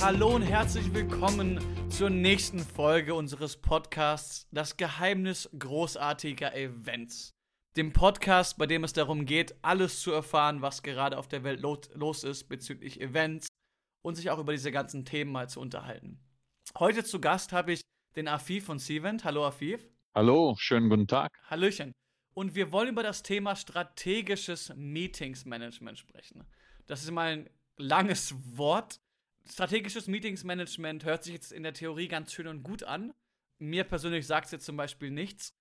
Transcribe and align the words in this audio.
hallo 0.00 0.34
und 0.34 0.42
herzlich 0.42 0.92
willkommen 0.92 1.58
zur 1.90 2.10
nächsten 2.10 2.58
Folge 2.58 3.14
unseres 3.14 3.56
Podcasts 3.56 4.46
Das 4.50 4.76
Geheimnis 4.76 5.48
großartiger 5.58 6.54
Events. 6.54 7.30
Dem 7.76 7.92
Podcast, 7.92 8.58
bei 8.58 8.66
dem 8.66 8.84
es 8.84 8.92
darum 8.92 9.24
geht, 9.24 9.54
alles 9.62 10.00
zu 10.00 10.12
erfahren, 10.12 10.62
was 10.62 10.82
gerade 10.82 11.18
auf 11.18 11.28
der 11.28 11.44
Welt 11.44 11.60
los 11.60 12.24
ist 12.24 12.44
bezüglich 12.44 13.00
Events 13.00 13.48
und 14.02 14.16
sich 14.16 14.30
auch 14.30 14.38
über 14.38 14.52
diese 14.52 14.70
ganzen 14.70 15.04
Themen 15.04 15.32
mal 15.32 15.48
zu 15.48 15.60
unterhalten. 15.60 16.20
Heute 16.78 17.04
zu 17.04 17.20
Gast 17.20 17.52
habe 17.52 17.72
ich 17.72 17.80
den 18.16 18.28
Afif 18.28 18.66
von 18.66 18.78
Cvent. 18.78 19.24
Hallo 19.24 19.46
Afif. 19.46 19.88
Hallo, 20.14 20.54
schönen 20.58 20.88
guten 20.88 21.06
Tag. 21.06 21.30
Hallöchen. 21.48 21.92
Und 22.34 22.54
wir 22.54 22.70
wollen 22.70 22.88
über 22.88 23.02
das 23.02 23.22
Thema 23.22 23.56
strategisches 23.56 24.72
Meetingsmanagement 24.76 25.98
sprechen. 25.98 26.44
Das 26.86 27.02
ist 27.02 27.10
mal 27.10 27.32
ein 27.32 27.50
langes 27.78 28.34
Wort. 28.56 29.00
Strategisches 29.48 30.08
Meetingsmanagement 30.08 31.04
hört 31.04 31.22
sich 31.22 31.34
jetzt 31.34 31.52
in 31.52 31.62
der 31.62 31.72
Theorie 31.72 32.08
ganz 32.08 32.32
schön 32.32 32.48
und 32.48 32.62
gut 32.62 32.82
an. 32.82 33.12
Mir 33.58 33.84
persönlich 33.84 34.26
sagt 34.26 34.46
es 34.46 34.52
jetzt 34.52 34.66
zum 34.66 34.76
Beispiel 34.76 35.10
nichts. 35.10 35.54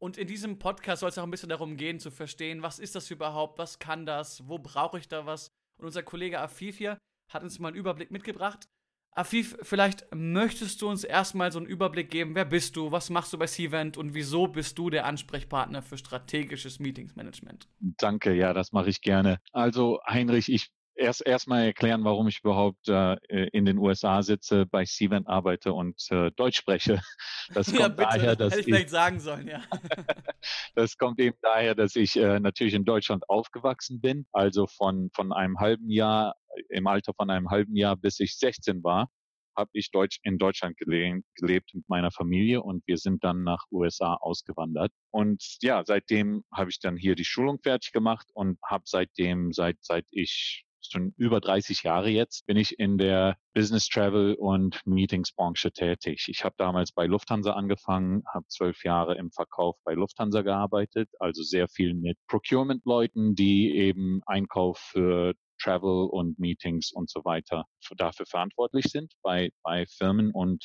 Und 0.00 0.18
in 0.18 0.26
diesem 0.26 0.58
Podcast 0.58 1.00
soll 1.00 1.08
es 1.08 1.18
auch 1.18 1.24
ein 1.24 1.30
bisschen 1.30 1.48
darum 1.48 1.76
gehen, 1.76 1.98
zu 1.98 2.10
verstehen, 2.10 2.62
was 2.62 2.78
ist 2.78 2.94
das 2.94 3.10
überhaupt, 3.10 3.58
was 3.58 3.78
kann 3.78 4.06
das, 4.06 4.46
wo 4.48 4.58
brauche 4.58 4.98
ich 4.98 5.08
da 5.08 5.26
was. 5.26 5.50
Und 5.76 5.86
unser 5.86 6.02
Kollege 6.02 6.40
Afif 6.40 6.78
hier 6.78 6.98
hat 7.28 7.42
uns 7.42 7.58
mal 7.58 7.68
einen 7.68 7.76
Überblick 7.76 8.10
mitgebracht. 8.10 8.68
Afif, 9.12 9.56
vielleicht 9.62 10.06
möchtest 10.14 10.82
du 10.82 10.88
uns 10.88 11.02
erstmal 11.02 11.50
so 11.50 11.58
einen 11.58 11.66
Überblick 11.66 12.10
geben, 12.10 12.36
wer 12.36 12.44
bist 12.44 12.76
du, 12.76 12.92
was 12.92 13.10
machst 13.10 13.32
du 13.32 13.38
bei 13.38 13.46
Cvent 13.46 13.96
und 13.96 14.14
wieso 14.14 14.46
bist 14.46 14.78
du 14.78 14.90
der 14.90 15.06
Ansprechpartner 15.06 15.82
für 15.82 15.98
strategisches 15.98 16.78
Meetingsmanagement? 16.78 17.68
Danke, 17.80 18.34
ja, 18.34 18.52
das 18.52 18.70
mache 18.70 18.90
ich 18.90 19.00
gerne. 19.00 19.40
Also 19.52 19.98
Heinrich, 20.06 20.48
ich 20.52 20.70
erst 20.98 21.26
erstmal 21.26 21.64
erklären, 21.64 22.04
warum 22.04 22.28
ich 22.28 22.40
überhaupt 22.40 22.88
äh, 22.88 23.16
in 23.52 23.64
den 23.64 23.78
USA 23.78 24.22
sitze, 24.22 24.66
bei 24.66 24.84
Cvent 24.84 25.26
arbeite 25.28 25.72
und 25.72 25.96
äh, 26.10 26.30
Deutsch 26.32 26.58
spreche. 26.58 27.00
Das 27.54 27.68
kommt 27.68 27.80
ja, 27.80 27.88
bitte, 27.88 28.08
daher, 28.10 28.36
dass 28.36 28.52
hätte 28.52 28.60
ich 28.60 28.66
vielleicht 28.66 28.90
sagen 28.90 29.20
sollen, 29.20 29.48
ja. 29.48 29.62
das 30.74 30.98
kommt 30.98 31.18
eben 31.18 31.36
daher, 31.40 31.74
dass 31.74 31.96
ich 31.96 32.14
äh, 32.16 32.38
natürlich 32.40 32.74
in 32.74 32.84
Deutschland 32.84 33.24
aufgewachsen 33.30 34.02
bin, 34.02 34.26
also 34.32 34.66
von 34.66 35.08
von 35.14 35.32
einem 35.32 35.58
halben 35.58 35.88
Jahr 35.88 36.34
im 36.68 36.86
Alter 36.86 37.14
von 37.14 37.30
einem 37.30 37.48
halben 37.48 37.74
Jahr 37.74 37.96
bis 37.96 38.20
ich 38.20 38.36
16 38.36 38.84
war, 38.84 39.08
habe 39.56 39.70
ich 39.72 39.90
Deutsch 39.90 40.20
in 40.24 40.36
Deutschland 40.36 40.76
gelebt, 40.76 41.24
gelebt 41.36 41.74
mit 41.74 41.88
meiner 41.88 42.10
Familie 42.10 42.62
und 42.62 42.86
wir 42.86 42.98
sind 42.98 43.24
dann 43.24 43.44
nach 43.44 43.64
USA 43.70 44.14
ausgewandert. 44.14 44.92
Und 45.10 45.42
ja, 45.62 45.82
seitdem 45.86 46.44
habe 46.54 46.68
ich 46.70 46.80
dann 46.80 46.98
hier 46.98 47.14
die 47.14 47.24
Schulung 47.24 47.58
fertig 47.62 47.92
gemacht 47.92 48.28
und 48.34 48.58
habe 48.62 48.84
seitdem, 48.86 49.52
seit 49.52 49.76
seit 49.80 50.04
ich 50.10 50.66
schon 50.92 51.14
über 51.16 51.40
30 51.40 51.82
Jahre 51.82 52.08
jetzt, 52.08 52.46
bin 52.46 52.56
ich 52.56 52.78
in 52.78 52.98
der 52.98 53.36
Business 53.54 53.88
Travel 53.88 54.34
und 54.34 54.80
Meetings 54.86 55.32
Branche 55.32 55.72
tätig. 55.72 56.26
Ich 56.28 56.44
habe 56.44 56.54
damals 56.58 56.92
bei 56.92 57.06
Lufthansa 57.06 57.52
angefangen, 57.52 58.22
habe 58.32 58.46
zwölf 58.48 58.84
Jahre 58.84 59.16
im 59.16 59.30
Verkauf 59.30 59.76
bei 59.84 59.94
Lufthansa 59.94 60.42
gearbeitet, 60.42 61.08
also 61.18 61.42
sehr 61.42 61.68
viel 61.68 61.94
mit 61.94 62.18
Procurement-Leuten, 62.28 63.34
die 63.34 63.74
eben 63.76 64.20
Einkauf 64.26 64.78
für 64.78 65.34
Travel 65.60 66.08
und 66.10 66.38
Meetings 66.38 66.92
und 66.92 67.10
so 67.10 67.24
weiter 67.24 67.64
dafür 67.96 68.26
verantwortlich 68.26 68.86
sind 68.86 69.12
bei, 69.22 69.50
bei 69.62 69.86
Firmen 69.86 70.30
und 70.30 70.64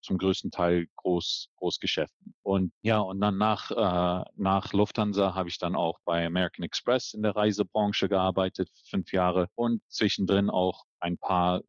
zum 0.00 0.18
größten 0.18 0.50
Teil 0.50 0.86
Groß, 0.96 1.48
Großgeschäften. 1.56 2.34
Und 2.42 2.72
ja, 2.82 2.98
und 2.98 3.20
dann 3.20 3.38
nach, 3.38 3.70
äh, 3.70 4.24
nach 4.36 4.72
Lufthansa 4.72 5.34
habe 5.34 5.48
ich 5.48 5.58
dann 5.58 5.74
auch 5.74 5.98
bei 6.04 6.24
American 6.26 6.64
Express 6.64 7.14
in 7.14 7.22
der 7.22 7.36
Reisebranche 7.36 8.08
gearbeitet, 8.08 8.70
fünf 8.88 9.12
Jahre 9.12 9.48
und 9.54 9.82
zwischendrin 9.88 10.50
auch 10.50 10.84
ein 11.00 11.18
paar 11.18 11.62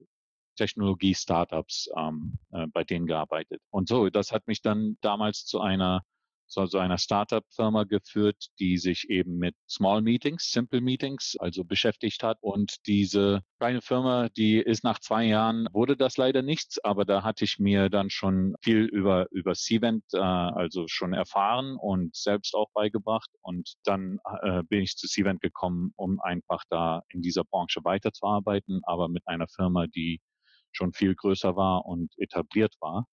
Technologie-Startups 0.56 1.90
ähm, 1.96 2.38
äh, 2.52 2.68
bei 2.68 2.84
denen 2.84 3.08
gearbeitet. 3.08 3.62
Und 3.70 3.88
so, 3.88 4.10
das 4.10 4.32
hat 4.32 4.48
mich 4.48 4.62
dann 4.62 4.98
damals 5.02 5.46
zu 5.46 5.62
einer 5.62 6.04
so, 6.50 6.66
so 6.66 6.80
einer 6.80 6.98
Startup-Firma 6.98 7.84
geführt, 7.84 8.48
die 8.60 8.78
sich 8.78 9.10
eben 9.10 9.38
mit 9.38 9.56
Small 9.70 10.02
Meetings, 10.02 10.52
Simple 10.52 10.82
Meetings, 10.82 11.38
also 11.40 11.64
beschäftigt 11.64 12.24
hat. 12.24 12.40
Und 12.42 12.76
diese 12.88 13.42
kleine 13.60 13.82
Firma, 13.82 14.30
die 14.30 14.58
ist 14.58 14.84
nach 14.84 15.00
zwei 15.00 15.26
Jahren, 15.26 15.68
wurde 15.72 15.96
das 15.96 16.18
leider 16.18 16.42
nichts, 16.42 16.84
aber 16.84 17.06
da 17.06 17.24
hatte 17.24 17.46
ich 17.46 17.60
mir 17.60 17.90
dann 17.90 18.10
schon 18.10 18.56
viel 18.62 18.86
über, 18.86 19.28
über 19.32 19.54
Cvent, 19.54 20.04
äh, 20.14 20.18
also 20.18 20.86
schon 20.88 21.14
erfahren 21.14 21.78
und 21.78 22.16
selbst 22.16 22.56
auch 22.56 22.70
beigebracht. 22.74 23.30
Und 23.42 23.76
dann 23.84 24.20
äh, 24.42 24.64
bin 24.64 24.82
ich 24.82 24.98
zu 24.98 25.08
Cvent 25.08 25.42
gekommen, 25.42 25.94
um 25.96 26.20
einfach 26.20 26.64
da 26.70 27.04
in 27.10 27.22
dieser 27.22 27.44
Branche 27.44 27.82
weiterzuarbeiten, 27.84 28.82
aber 28.84 29.08
mit 29.08 29.28
einer 29.28 29.48
Firma, 29.48 29.86
die 29.88 30.20
schon 30.72 30.94
viel 30.94 31.16
größer 31.16 31.56
war 31.56 31.86
und 31.86 32.12
etabliert 32.18 32.74
war. 32.80 33.06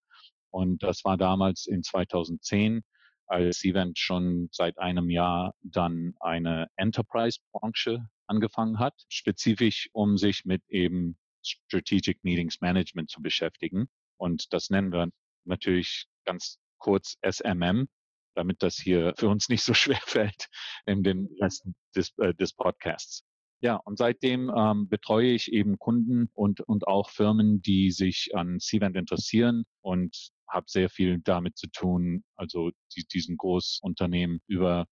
Und 0.50 0.82
das 0.82 1.04
war 1.04 1.18
damals 1.18 1.66
in 1.66 1.82
2010 1.82 2.82
als 3.26 3.64
Event 3.64 3.98
schon 3.98 4.48
seit 4.52 4.78
einem 4.78 5.10
Jahr 5.10 5.54
dann 5.62 6.14
eine 6.20 6.68
Enterprise-Branche 6.76 8.08
angefangen 8.26 8.78
hat, 8.78 8.94
spezifisch 9.08 9.88
um 9.92 10.16
sich 10.16 10.44
mit 10.44 10.62
eben 10.68 11.16
Strategic 11.44 12.22
Meetings 12.24 12.60
Management 12.60 13.10
zu 13.10 13.22
beschäftigen. 13.22 13.88
Und 14.16 14.52
das 14.52 14.70
nennen 14.70 14.92
wir 14.92 15.08
natürlich 15.44 16.06
ganz 16.24 16.58
kurz 16.78 17.16
SMM, 17.28 17.88
damit 18.34 18.62
das 18.62 18.76
hier 18.76 19.14
für 19.16 19.28
uns 19.28 19.48
nicht 19.48 19.62
so 19.62 19.74
schwer 19.74 20.00
fällt 20.04 20.48
in 20.86 21.02
den 21.02 21.28
Rest 21.40 21.66
des, 21.94 22.12
äh, 22.18 22.34
des 22.34 22.52
Podcasts. 22.52 23.24
Ja, 23.60 23.76
und 23.76 23.96
seitdem 23.96 24.52
ähm, 24.54 24.88
betreue 24.88 25.32
ich 25.32 25.50
eben 25.50 25.78
Kunden 25.78 26.28
und, 26.34 26.60
und 26.60 26.86
auch 26.86 27.10
Firmen, 27.10 27.62
die 27.62 27.90
sich 27.90 28.30
an 28.34 28.58
Cvent 28.60 28.96
interessieren 28.96 29.64
und 29.80 30.30
habe 30.48 30.66
sehr 30.68 30.90
viel 30.90 31.18
damit 31.20 31.56
zu 31.56 31.66
tun, 31.68 32.22
also 32.36 32.70
die, 32.94 33.04
diesen 33.06 33.36
Großunternehmen 33.36 34.40
über 34.46 34.86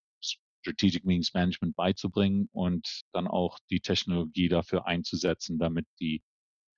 Strategic 0.65 1.05
Means 1.05 1.33
Management 1.33 1.75
beizubringen 1.75 2.49
und 2.51 3.03
dann 3.13 3.27
auch 3.27 3.59
die 3.69 3.81
Technologie 3.81 4.49
dafür 4.49 4.87
einzusetzen, 4.87 5.59
damit 5.59 5.85
die 5.99 6.23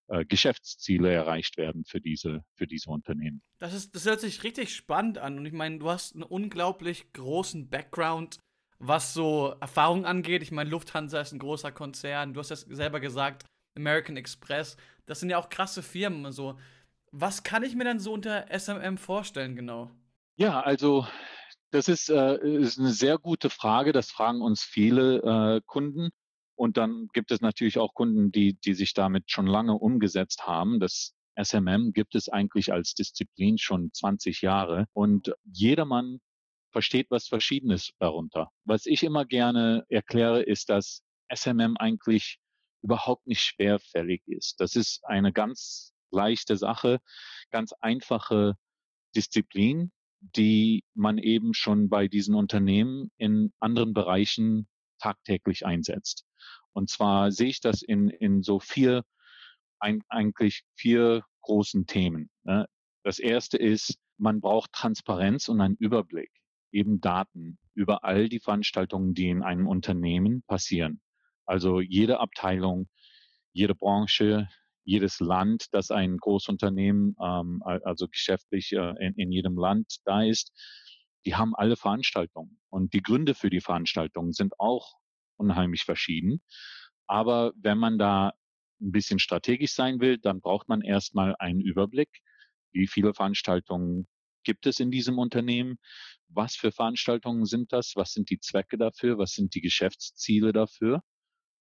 äh, 0.10 0.26
Geschäftsziele 0.26 1.12
erreicht 1.12 1.58
werden 1.58 1.86
für 1.86 2.02
diese, 2.02 2.44
für 2.56 2.68
diese 2.68 2.90
Unternehmen. 2.90 3.42
Das, 3.60 3.74
ist, 3.74 3.96
das 3.96 4.06
hört 4.06 4.20
sich 4.20 4.44
richtig 4.44 4.76
spannend 4.76 5.18
an. 5.18 5.38
Und 5.38 5.46
ich 5.46 5.54
meine, 5.54 5.80
du 5.80 5.90
hast 5.90 6.16
einen 6.16 6.24
unglaublich 6.24 7.12
großen 7.14 7.70
Background 7.70 8.40
was 8.80 9.14
so 9.14 9.56
Erfahrung 9.60 10.06
angeht. 10.06 10.44
Ich 10.44 10.52
meine, 10.52 10.70
Lufthansa 10.70 11.22
ist 11.22 11.34
ein 11.34 11.40
großer 11.40 11.72
Konzern. 11.72 12.34
Du 12.34 12.40
hast 12.40 12.52
das 12.52 12.62
selber 12.62 13.00
gesagt, 13.00 13.46
American 13.76 14.18
Express. 14.18 14.78
Das 15.06 15.20
sind 15.20 15.30
ja 15.30 15.38
auch 15.38 15.50
krasse 15.50 15.82
Firmen. 15.82 16.32
So, 16.32 16.58
was 17.12 17.44
kann 17.44 17.64
ich 17.64 17.76
mir 17.76 17.86
dann 17.86 18.00
so 18.00 18.14
unter 18.14 18.48
SMM 18.58 18.98
vorstellen 18.98 19.56
genau? 19.56 19.92
Ja, 20.36 20.62
also 20.62 21.08
das 21.72 21.88
ist, 21.88 22.10
äh, 22.10 22.38
ist 22.38 22.80
eine 22.80 22.92
sehr 22.92 23.18
gute 23.18 23.50
Frage. 23.50 23.92
Das 23.92 24.12
fragen 24.12 24.42
uns 24.42 24.64
viele 24.64 25.58
äh, 25.58 25.62
Kunden. 25.66 26.10
Und 26.56 26.78
dann 26.78 27.08
gibt 27.14 27.32
es 27.32 27.42
natürlich 27.42 27.78
auch 27.78 27.94
Kunden, 27.94 28.32
die, 28.32 28.54
die 28.54 28.74
sich 28.74 28.94
damit 28.94 29.32
schon 29.32 29.48
lange 29.48 29.74
umgesetzt 29.74 30.48
haben. 30.48 30.80
Das 30.80 31.14
SMM 31.40 31.94
gibt 31.94 32.16
es 32.16 32.30
eigentlich 32.30 32.74
als 32.74 32.96
Disziplin 32.96 33.58
schon 33.58 33.92
20 33.94 34.42
Jahre. 34.42 34.88
Und 34.94 35.34
jedermann 35.44 36.20
versteht 36.72 37.08
was 37.10 37.28
Verschiedenes 37.28 37.92
darunter. 38.00 38.52
Was 38.66 38.86
ich 38.86 39.04
immer 39.04 39.26
gerne 39.26 39.86
erkläre, 39.90 40.44
ist, 40.44 40.70
dass 40.70 41.04
SMM 41.34 41.76
eigentlich 41.78 42.40
überhaupt 42.82 43.28
nicht 43.28 43.42
schwerfällig 43.42 44.22
ist. 44.28 44.60
Das 44.60 44.76
ist 44.76 45.04
eine 45.06 45.34
ganz 45.34 45.94
leichte 46.12 46.56
Sache, 46.56 47.00
ganz 47.52 47.74
einfache 47.82 48.56
Disziplin, 49.16 49.92
die 50.20 50.84
man 50.94 51.18
eben 51.18 51.54
schon 51.54 51.90
bei 51.90 52.08
diesen 52.08 52.36
Unternehmen 52.36 53.12
in 53.18 53.54
anderen 53.60 53.94
Bereichen 53.94 54.68
tagtäglich 55.00 55.66
einsetzt. 55.66 56.26
Und 56.74 56.90
zwar 56.90 57.32
sehe 57.32 57.50
ich 57.50 57.62
das 57.62 57.82
in, 57.82 58.10
in 58.10 58.42
so 58.42 58.60
vier, 58.60 59.04
ein, 59.80 60.02
eigentlich 60.10 60.64
vier 60.76 61.24
großen 61.42 61.86
Themen. 61.86 62.30
Ne? 62.44 62.68
Das 63.04 63.20
erste 63.20 63.58
ist, 63.58 63.98
man 64.18 64.42
braucht 64.42 64.72
Transparenz 64.74 65.48
und 65.50 65.62
einen 65.62 65.76
Überblick 65.76 66.32
eben 66.78 67.02
Daten 67.02 67.58
über 67.74 68.04
all 68.04 68.30
die 68.30 68.40
Veranstaltungen, 68.40 69.14
die 69.14 69.30
in 69.30 69.44
einem 69.44 69.68
Unternehmen 69.68 70.44
passieren. 70.44 71.02
Also 71.46 71.82
jede 71.82 72.20
Abteilung, 72.20 72.88
jede 73.52 73.74
Branche, 73.74 74.48
jedes 74.84 75.20
Land, 75.20 75.68
das 75.72 75.92
ein 75.92 76.18
Großunternehmen, 76.18 77.16
ähm, 77.22 77.62
also 77.64 78.08
geschäftlich 78.08 78.72
äh, 78.74 78.94
in, 79.06 79.14
in 79.16 79.32
jedem 79.32 79.58
Land 79.58 79.98
da 80.06 80.24
ist, 80.24 80.54
die 81.26 81.36
haben 81.36 81.56
alle 81.56 81.76
Veranstaltungen. 81.76 82.60
Und 82.70 82.94
die 82.94 83.02
Gründe 83.02 83.34
für 83.34 83.50
die 83.50 83.60
Veranstaltungen 83.60 84.32
sind 84.32 84.60
auch 84.60 84.94
unheimlich 85.36 85.84
verschieden. 85.84 86.42
Aber 87.08 87.54
wenn 87.58 87.78
man 87.78 87.98
da 87.98 88.34
ein 88.82 88.92
bisschen 88.92 89.20
strategisch 89.20 89.74
sein 89.74 90.00
will, 90.00 90.18
dann 90.18 90.42
braucht 90.42 90.70
man 90.70 90.82
erstmal 90.82 91.36
einen 91.40 91.62
Überblick, 91.62 92.10
wie 92.72 92.88
viele 92.88 93.14
Veranstaltungen 93.14 94.08
gibt 94.44 94.66
es 94.68 94.80
in 94.80 94.92
diesem 94.92 95.18
Unternehmen? 95.20 95.80
Was 96.30 96.56
für 96.56 96.72
Veranstaltungen 96.72 97.46
sind 97.46 97.74
das? 97.74 97.94
Was 97.96 98.14
sind 98.14 98.30
die 98.30 98.40
Zwecke 98.40 98.78
dafür? 98.78 99.18
Was 99.18 99.32
sind 99.32 99.56
die 99.56 99.62
Geschäftsziele 99.62 100.54
dafür? 100.54 101.02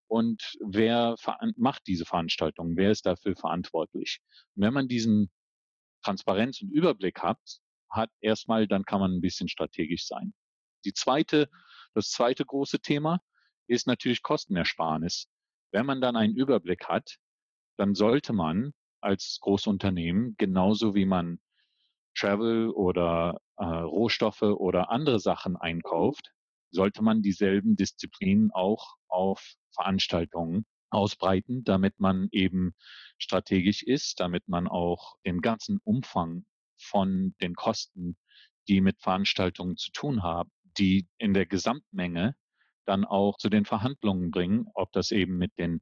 und 0.09 0.57
wer 0.61 1.17
macht 1.57 1.87
diese 1.87 2.05
Veranstaltung, 2.05 2.77
wer 2.77 2.91
ist 2.91 3.07
dafür 3.07 3.37
verantwortlich. 3.37 4.21
Und 4.55 4.63
wenn 4.63 4.75
man 4.75 4.89
diesen 4.89 5.31
Transparenz 6.03 6.63
und 6.63 6.71
Überblick 6.71 7.23
hat, 7.23 7.41
hat 7.91 8.11
erstmal, 8.21 8.69
dann 8.69 8.85
kann 8.85 9.01
man 9.01 9.13
ein 9.13 9.21
bisschen 9.21 9.49
strategisch 9.49 10.07
sein. 10.07 10.35
Die 10.85 10.93
zweite, 10.93 11.49
das 11.95 12.11
zweite 12.11 12.45
große 12.45 12.81
Thema 12.81 13.21
ist 13.67 13.87
natürlich 13.87 14.23
Kostenersparnis. 14.23 15.29
Wenn 15.73 15.87
man 15.87 16.01
dann 16.01 16.17
einen 16.17 16.37
Überblick 16.37 16.87
hat, 16.87 17.17
dann 17.77 17.95
sollte 17.95 18.33
man 18.33 18.73
als 19.01 19.39
Großunternehmen 19.41 20.37
genauso 20.39 20.95
wie 20.95 21.05
man 21.05 21.41
Travel 22.19 22.71
oder 22.71 23.39
äh, 23.57 23.65
Rohstoffe 23.65 24.43
oder 24.43 24.91
andere 24.91 25.21
Sachen 25.21 25.57
einkauft, 25.57 26.33
sollte 26.71 27.03
man 27.03 27.23
dieselben 27.23 27.77
Disziplinen 27.77 28.51
auch 28.53 28.97
auf 29.09 29.55
Veranstaltungen 29.75 30.67
ausbreiten, 30.91 31.65
damit 31.65 31.99
man 31.99 32.29
eben 32.33 32.73
strategisch 33.19 33.83
ist, 33.83 34.21
damit 34.21 34.49
man 34.49 34.69
auch 34.69 35.17
den 35.27 35.41
ganzen 35.41 35.79
Umfang 35.85 36.45
von 36.79 37.35
den 37.41 37.55
Kosten, 37.55 38.17
die 38.69 38.81
mit 38.81 39.01
Veranstaltungen 39.01 39.77
zu 39.77 39.91
tun 39.93 40.23
haben, 40.23 40.51
die 40.79 41.07
in 41.19 41.35
der 41.35 41.47
Gesamtmenge 41.47 42.35
dann 42.87 43.05
auch 43.05 43.37
zu 43.39 43.49
den 43.49 43.65
Verhandlungen 43.65 44.31
bringen, 44.31 44.67
ob 44.75 44.93
das 44.93 45.11
eben 45.11 45.37
mit 45.39 45.53
den 45.59 45.81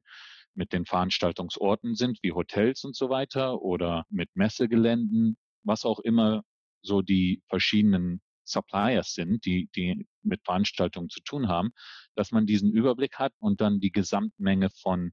mit 0.57 0.71
den 0.71 0.85
Veranstaltungsorten 0.85 1.95
sind, 1.95 2.17
wie 2.23 2.31
Hotels 2.31 2.85
und 2.85 2.95
so 2.95 3.09
weiter 3.09 3.61
oder 3.61 4.05
mit 4.09 4.29
Messegeländen, 4.35 5.37
was 5.65 5.85
auch 5.85 5.99
immer 5.99 6.43
so 6.81 7.01
die 7.01 7.41
verschiedenen 7.49 8.21
Suppliers 8.45 9.13
sind, 9.13 9.45
die, 9.45 9.69
die 9.75 10.07
mit 10.21 10.41
Veranstaltungen 10.43 11.09
zu 11.09 11.19
tun 11.21 11.47
haben, 11.47 11.71
dass 12.15 12.31
man 12.31 12.45
diesen 12.45 12.71
Überblick 12.71 13.17
hat 13.17 13.33
und 13.39 13.59
dann 13.59 13.79
die 13.79 13.91
Gesamtmenge 13.91 14.69
von 14.69 15.11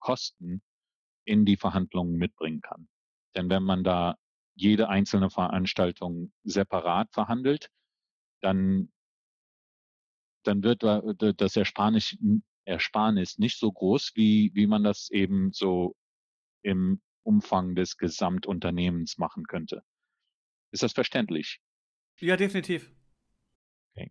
Kosten 0.00 0.62
in 1.24 1.44
die 1.44 1.56
Verhandlungen 1.56 2.16
mitbringen 2.16 2.60
kann. 2.60 2.88
Denn 3.36 3.48
wenn 3.48 3.62
man 3.62 3.84
da 3.84 4.16
jede 4.54 4.88
einzelne 4.88 5.30
Veranstaltung 5.30 6.32
separat 6.42 7.12
verhandelt, 7.12 7.70
dann, 8.42 8.92
dann 10.44 10.62
wird 10.62 10.82
das 10.82 11.56
Ersparnis, 11.56 12.16
Ersparnis 12.64 13.38
nicht 13.38 13.58
so 13.58 13.70
groß, 13.72 14.12
wie, 14.14 14.50
wie 14.54 14.66
man 14.66 14.82
das 14.82 15.08
eben 15.10 15.52
so 15.52 15.94
im 16.62 17.00
Umfang 17.24 17.74
des 17.76 17.96
Gesamtunternehmens 17.96 19.18
machen 19.18 19.44
könnte. 19.46 19.82
Ist 20.72 20.82
das 20.82 20.92
verständlich? 20.92 21.60
Ja, 22.20 22.36
definitiv. 22.36 22.90
Okay. 23.94 24.10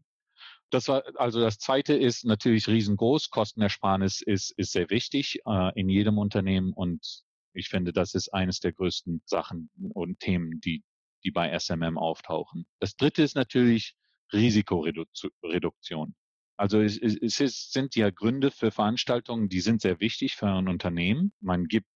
Das 0.70 0.88
war, 0.88 1.04
also 1.16 1.40
das 1.40 1.58
zweite 1.58 1.94
ist 1.94 2.24
natürlich 2.24 2.68
riesengroß. 2.68 3.30
Kostenersparnis 3.30 4.22
ist, 4.22 4.52
ist 4.58 4.72
sehr 4.72 4.90
wichtig 4.90 5.40
äh, 5.46 5.80
in 5.80 5.90
jedem 5.90 6.18
Unternehmen 6.18 6.72
und 6.74 7.24
ich 7.54 7.68
finde, 7.68 7.92
das 7.92 8.16
ist 8.16 8.34
eines 8.34 8.60
der 8.60 8.72
größten 8.72 9.22
Sachen 9.26 9.70
und 9.94 10.20
Themen, 10.20 10.62
die, 10.62 10.84
die 11.24 11.32
bei 11.32 11.58
SMM 11.58 11.98
auftauchen. 11.98 12.66
Das 12.80 12.96
dritte 12.96 13.24
ist 13.24 13.36
natürlich 13.36 13.96
Risikoreduktion. 14.32 16.16
Also 16.58 16.80
es, 16.80 16.98
es 16.98 17.40
ist, 17.40 17.74
sind 17.74 17.96
ja 17.96 18.10
Gründe 18.10 18.52
für 18.52 18.72
Veranstaltungen, 18.72 19.50
die 19.50 19.62
sind 19.62 19.82
sehr 19.82 20.00
wichtig 20.00 20.36
für 20.36 20.48
ein 20.48 20.68
Unternehmen. 20.68 21.34
Man 21.42 21.66
gibt 21.66 21.88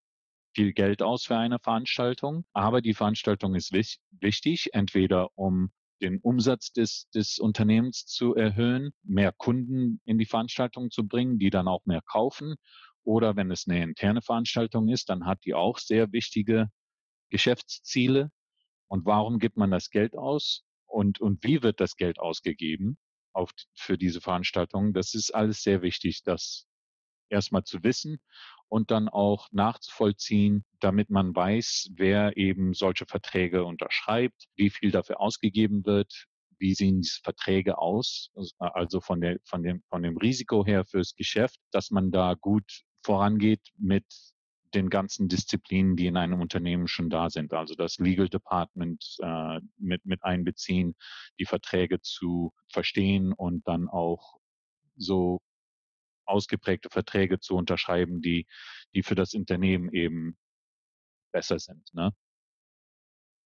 viel 0.55 0.73
Geld 0.73 1.01
aus 1.01 1.25
für 1.25 1.37
eine 1.37 1.59
Veranstaltung, 1.59 2.45
aber 2.53 2.81
die 2.81 2.93
Veranstaltung 2.93 3.55
ist 3.55 3.73
wichtig, 3.73 4.69
entweder 4.73 5.29
um 5.37 5.71
den 6.01 6.19
Umsatz 6.19 6.71
des, 6.71 7.09
des 7.13 7.39
Unternehmens 7.39 8.05
zu 8.05 8.35
erhöhen, 8.35 8.91
mehr 9.03 9.31
Kunden 9.31 10.01
in 10.05 10.17
die 10.17 10.25
Veranstaltung 10.25 10.91
zu 10.91 11.07
bringen, 11.07 11.39
die 11.39 11.49
dann 11.49 11.67
auch 11.67 11.85
mehr 11.85 12.01
kaufen. 12.01 12.55
Oder 13.03 13.35
wenn 13.35 13.51
es 13.51 13.67
eine 13.67 13.83
interne 13.83 14.21
Veranstaltung 14.21 14.89
ist, 14.89 15.09
dann 15.09 15.25
hat 15.25 15.39
die 15.45 15.53
auch 15.53 15.77
sehr 15.77 16.11
wichtige 16.11 16.69
Geschäftsziele. 17.29 18.31
Und 18.87 19.05
warum 19.05 19.39
gibt 19.39 19.57
man 19.57 19.71
das 19.71 19.89
Geld 19.89 20.17
aus? 20.17 20.63
Und, 20.85 21.19
und 21.21 21.43
wie 21.43 21.63
wird 21.63 21.79
das 21.79 21.95
Geld 21.95 22.19
ausgegeben 22.19 22.97
auf, 23.33 23.51
für 23.73 23.97
diese 23.97 24.21
Veranstaltung? 24.21 24.93
Das 24.93 25.13
ist 25.13 25.33
alles 25.33 25.61
sehr 25.61 25.81
wichtig, 25.81 26.23
das 26.23 26.67
erstmal 27.29 27.63
zu 27.63 27.83
wissen 27.83 28.19
und 28.69 28.91
dann 28.91 29.09
auch 29.09 29.47
nachzuvollziehen, 29.51 30.65
damit 30.79 31.09
man 31.09 31.35
weiß, 31.35 31.91
wer 31.95 32.37
eben 32.37 32.73
solche 32.73 33.05
Verträge 33.05 33.63
unterschreibt, 33.63 34.45
wie 34.55 34.69
viel 34.69 34.91
dafür 34.91 35.19
ausgegeben 35.19 35.85
wird, 35.85 36.27
wie 36.57 36.73
sehen 36.73 37.01
diese 37.01 37.21
Verträge 37.21 37.77
aus, 37.77 38.31
also 38.57 39.01
von, 39.01 39.21
der, 39.21 39.37
von, 39.43 39.63
dem, 39.63 39.83
von 39.89 40.03
dem 40.03 40.17
Risiko 40.17 40.65
her 40.65 40.85
fürs 40.85 41.15
Geschäft, 41.15 41.59
dass 41.71 41.91
man 41.91 42.11
da 42.11 42.33
gut 42.33 42.83
vorangeht 43.03 43.61
mit 43.77 44.05
den 44.73 44.89
ganzen 44.89 45.29
Disziplinen, 45.29 45.95
die 45.95 46.07
in 46.07 46.17
einem 46.17 46.41
Unternehmen 46.41 46.87
schon 46.87 47.09
da 47.09 47.29
sind. 47.29 47.53
Also 47.53 47.75
das 47.75 47.97
Legal 47.97 48.27
Department 48.27 49.17
äh, 49.19 49.61
mit, 49.77 50.05
mit 50.05 50.23
einbeziehen, 50.23 50.95
die 51.39 51.45
Verträge 51.45 52.01
zu 52.01 52.53
verstehen 52.71 53.31
und 53.31 53.65
dann 53.67 53.87
auch 53.87 54.37
so 54.97 55.41
ausgeprägte 56.25 56.89
Verträge 56.89 57.39
zu 57.39 57.55
unterschreiben, 57.55 58.21
die, 58.21 58.47
die 58.93 59.03
für 59.03 59.15
das 59.15 59.33
Unternehmen 59.33 59.91
eben 59.91 60.37
besser 61.31 61.59
sind. 61.59 61.93
Ne? 61.93 62.11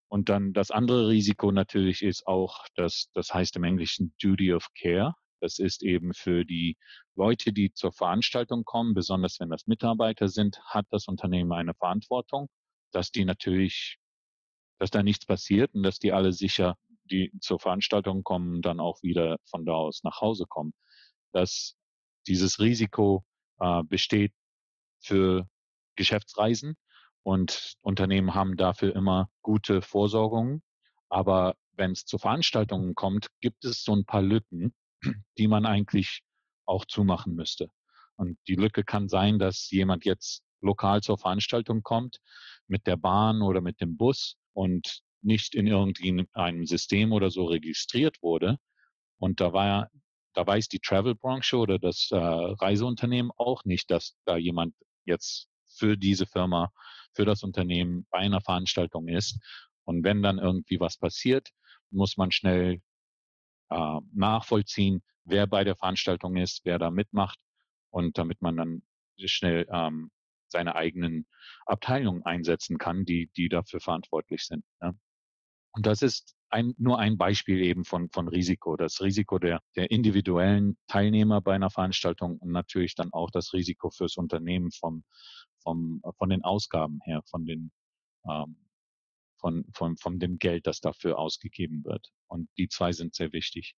Und 0.09 0.29
dann 0.29 0.53
das 0.53 0.71
andere 0.71 1.07
Risiko 1.07 1.51
natürlich 1.51 2.01
ist 2.01 2.25
auch, 2.25 2.65
dass 2.75 3.09
das 3.13 3.33
heißt 3.33 3.55
im 3.57 3.63
Englischen 3.63 4.13
Duty 4.21 4.53
of 4.53 4.67
Care. 4.79 5.13
Das 5.39 5.59
ist 5.59 5.83
eben 5.83 6.13
für 6.13 6.45
die 6.45 6.77
Leute, 7.15 7.53
die 7.53 7.71
zur 7.73 7.93
Veranstaltung 7.93 8.65
kommen, 8.65 8.93
besonders 8.93 9.39
wenn 9.39 9.49
das 9.49 9.67
Mitarbeiter 9.67 10.27
sind, 10.27 10.59
hat 10.65 10.85
das 10.89 11.07
Unternehmen 11.07 11.53
eine 11.53 11.73
Verantwortung, 11.75 12.49
dass 12.91 13.11
die 13.11 13.23
natürlich, 13.23 13.97
dass 14.79 14.89
da 14.89 15.03
nichts 15.03 15.25
passiert 15.25 15.73
und 15.75 15.83
dass 15.83 15.99
die 15.99 16.11
alle 16.11 16.33
sicher, 16.33 16.75
die 17.05 17.31
zur 17.39 17.59
Veranstaltung 17.59 18.23
kommen, 18.23 18.61
dann 18.61 18.79
auch 18.79 19.01
wieder 19.03 19.37
von 19.45 19.65
da 19.65 19.73
aus 19.73 20.03
nach 20.03 20.21
Hause 20.21 20.45
kommen. 20.47 20.73
Das 21.31 21.78
dieses 22.29 22.59
Risiko 22.59 23.25
äh, 23.59 23.83
besteht 23.83 24.33
für 25.01 25.47
Geschäftsreisen 25.95 26.75
und 27.23 27.73
Unternehmen 27.81 28.33
haben 28.33 28.55
dafür 28.55 28.95
immer 28.95 29.29
gute 29.41 29.81
Vorsorgungen. 29.81 30.61
Aber 31.09 31.55
wenn 31.73 31.91
es 31.91 32.05
zu 32.05 32.17
Veranstaltungen 32.17 32.95
kommt, 32.95 33.27
gibt 33.41 33.65
es 33.65 33.83
so 33.83 33.95
ein 33.95 34.05
paar 34.05 34.21
Lücken, 34.21 34.73
die 35.37 35.47
man 35.47 35.65
eigentlich 35.65 36.21
auch 36.65 36.85
zumachen 36.85 37.35
müsste. 37.35 37.69
Und 38.15 38.37
die 38.47 38.55
Lücke 38.55 38.83
kann 38.83 39.09
sein, 39.09 39.39
dass 39.39 39.69
jemand 39.71 40.05
jetzt 40.05 40.43
lokal 40.61 41.01
zur 41.01 41.18
Veranstaltung 41.18 41.83
kommt 41.83 42.19
mit 42.68 42.85
der 42.85 42.97
Bahn 42.97 43.42
oder 43.42 43.61
mit 43.61 43.81
dem 43.81 43.97
Bus 43.97 44.35
und 44.54 45.01
nicht 45.21 45.56
in 45.56 45.68
irgendeinem 45.68 46.65
System 46.65 47.11
oder 47.11 47.31
so 47.31 47.45
registriert 47.45 48.21
wurde. 48.21 48.57
Und 49.18 49.39
da 49.42 49.54
war 49.54 49.89
da 50.33 50.45
weiß 50.45 50.68
die 50.68 50.80
Travel-Branche 50.80 51.57
oder 51.57 51.80
das 51.80 52.09
äh, 52.12 52.18
Reiseunternehmen 52.18 53.31
auch 53.38 53.66
nicht, 53.66 53.90
dass 53.92 54.16
da 54.26 54.38
jemand 54.38 54.76
jetzt 55.06 55.48
für 55.68 55.98
diese 55.98 56.26
Firma, 56.26 56.71
für 57.14 57.26
das 57.26 57.44
Unternehmen 57.44 58.06
bei 58.12 58.19
einer 58.19 58.42
Veranstaltung 58.42 59.07
ist. 59.07 59.40
Und 59.86 60.04
wenn 60.04 60.21
dann 60.21 60.38
irgendwie 60.38 60.80
was 60.80 60.98
passiert, 60.98 61.50
muss 61.90 62.18
man 62.18 62.31
schnell 62.31 62.81
äh, 63.69 64.00
nachvollziehen, 64.14 65.02
wer 65.24 65.48
bei 65.48 65.64
der 65.64 65.76
Veranstaltung 65.76 66.38
ist, 66.38 66.62
wer 66.64 66.80
da 66.80 66.92
mitmacht 66.92 67.40
und 67.90 68.18
damit 68.18 68.42
man 68.42 68.57
dann 68.57 68.83
schnell 69.18 69.68
ähm, 69.71 70.12
seine 70.48 70.76
eigenen 70.76 71.28
Abteilungen 71.66 72.24
einsetzen 72.24 72.78
kann, 72.78 73.06
die, 73.06 73.30
die 73.36 73.50
dafür 73.50 73.80
verantwortlich 73.80 74.45
sind. 74.45 74.64
Ja. 74.81 74.94
Und 75.71 75.85
das 75.85 76.02
ist 76.02 76.35
ein, 76.49 76.73
nur 76.78 76.99
ein 76.99 77.18
Beispiel 77.18 77.61
eben 77.61 77.85
von, 77.85 78.09
von 78.09 78.28
Risiko. 78.28 78.76
Das 78.76 79.02
Risiko 79.02 79.38
der, 79.40 79.61
der 79.76 79.92
individuellen 79.92 80.78
Teilnehmer 80.88 81.42
bei 81.42 81.56
einer 81.56 81.69
Veranstaltung 81.69 82.38
und 82.38 82.52
natürlich 82.52 82.95
dann 82.95 83.14
auch 83.14 83.30
das 83.31 83.54
Risiko 83.54 83.92
fürs 83.92 84.18
Unternehmen 84.18 84.71
vom, 84.71 85.04
vom, 85.61 86.02
von 86.18 86.30
den 86.30 86.44
Ausgaben 86.44 86.99
her, 87.04 87.21
von 87.30 87.45
den, 87.45 87.71
ähm, 88.28 88.57
von, 89.40 89.66
von, 89.73 89.97
von 89.97 90.19
dem 90.19 90.40
Geld, 90.40 90.68
das 90.68 90.81
dafür 90.81 91.19
ausgegeben 91.19 91.83
wird. 91.85 92.11
Und 92.28 92.49
die 92.57 92.68
zwei 92.68 92.92
sind 92.92 93.16
sehr 93.16 93.31
wichtig. 93.31 93.76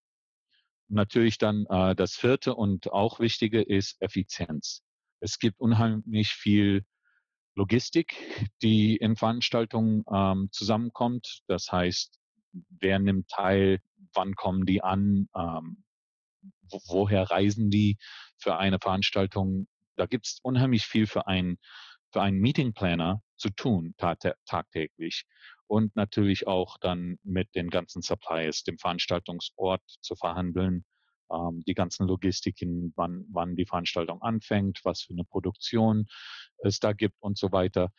natürlich 0.88 1.38
dann 1.38 1.66
äh, 1.70 1.96
das 1.96 2.16
vierte 2.16 2.56
und 2.56 2.92
auch 2.92 3.20
wichtige 3.20 3.62
ist 3.62 4.02
Effizienz. 4.02 4.84
Es 5.20 5.40
gibt 5.40 5.60
unheimlich 5.60 6.30
viel 6.30 6.86
Logistik, 7.56 8.16
die 8.62 8.96
in 8.96 9.16
Veranstaltungen 9.16 10.04
ähm, 10.12 10.50
zusammenkommt. 10.52 11.42
Das 11.48 11.72
heißt, 11.72 12.18
wer 12.70 13.00
nimmt 13.00 13.28
teil, 13.30 13.80
wann 14.14 14.36
kommen 14.36 14.66
die 14.66 14.84
an, 14.84 15.28
ähm, 15.36 15.84
wo, 16.70 16.80
woher 16.88 17.24
reisen 17.24 17.70
die 17.70 17.98
für 18.38 18.58
eine 18.58 18.80
Veranstaltung. 18.80 19.68
Da 19.96 20.06
gibt 20.06 20.28
es 20.28 20.40
unheimlich 20.42 20.86
viel 20.86 21.08
für 21.08 21.28
einen, 21.28 21.58
für 22.12 22.22
einen 22.22 22.40
Meeting 22.40 22.74
Planner 22.74 23.22
zu 23.38 23.50
tun 23.50 23.96
tagtäglich 23.98 25.26
und 25.68 25.96
natürlich 25.96 26.48
auch 26.48 26.78
dann 26.80 27.18
mit 27.24 27.56
den 27.56 27.70
ganzen 27.70 28.02
Suppliers, 28.02 28.64
dem 28.64 28.78
Veranstaltungsort 28.78 29.82
zu 30.02 30.16
verhandeln, 30.16 30.86
ähm, 31.32 31.64
die 31.68 31.74
ganzen 31.74 32.08
Logistiken, 32.08 32.94
wann, 32.96 33.26
wann 33.32 33.56
die 33.56 33.66
Veranstaltung 33.66 34.22
anfängt, 34.22 34.80
was 34.84 35.02
für 35.02 35.14
eine 35.14 35.24
Produktion 35.24 36.08
es 36.60 36.80
da 36.80 36.94
gibt 36.94 37.16
und 37.20 37.38
so 37.38 37.52
weiter. 37.52 37.92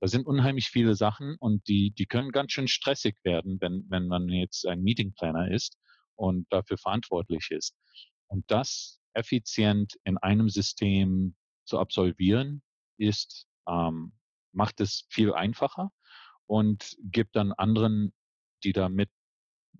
Da 0.00 0.08
sind 0.08 0.26
unheimlich 0.26 0.68
viele 0.68 0.94
Sachen 0.94 1.36
und 1.38 1.66
die, 1.68 1.92
die 1.92 2.06
können 2.06 2.30
ganz 2.30 2.52
schön 2.52 2.68
stressig 2.68 3.16
werden, 3.22 3.58
wenn, 3.60 3.84
wenn 3.88 4.06
man 4.06 4.28
jetzt 4.28 4.66
ein 4.66 4.82
Meetingplanner 4.82 5.50
ist 5.50 5.76
und 6.16 6.46
dafür 6.50 6.78
verantwortlich 6.78 7.50
ist. 7.50 7.74
Und 8.28 8.44
das 8.50 9.00
effizient 9.14 9.94
in 10.04 10.18
einem 10.18 10.48
System 10.48 11.36
zu 11.64 11.78
absolvieren, 11.78 12.62
ist, 12.98 13.46
ähm, 13.68 14.12
macht 14.52 14.80
es 14.80 15.06
viel 15.10 15.32
einfacher 15.32 15.90
und 16.46 16.96
gibt 17.02 17.36
dann 17.36 17.52
anderen, 17.52 18.12
die 18.62 18.72
da 18.72 18.88
mit 18.88 19.10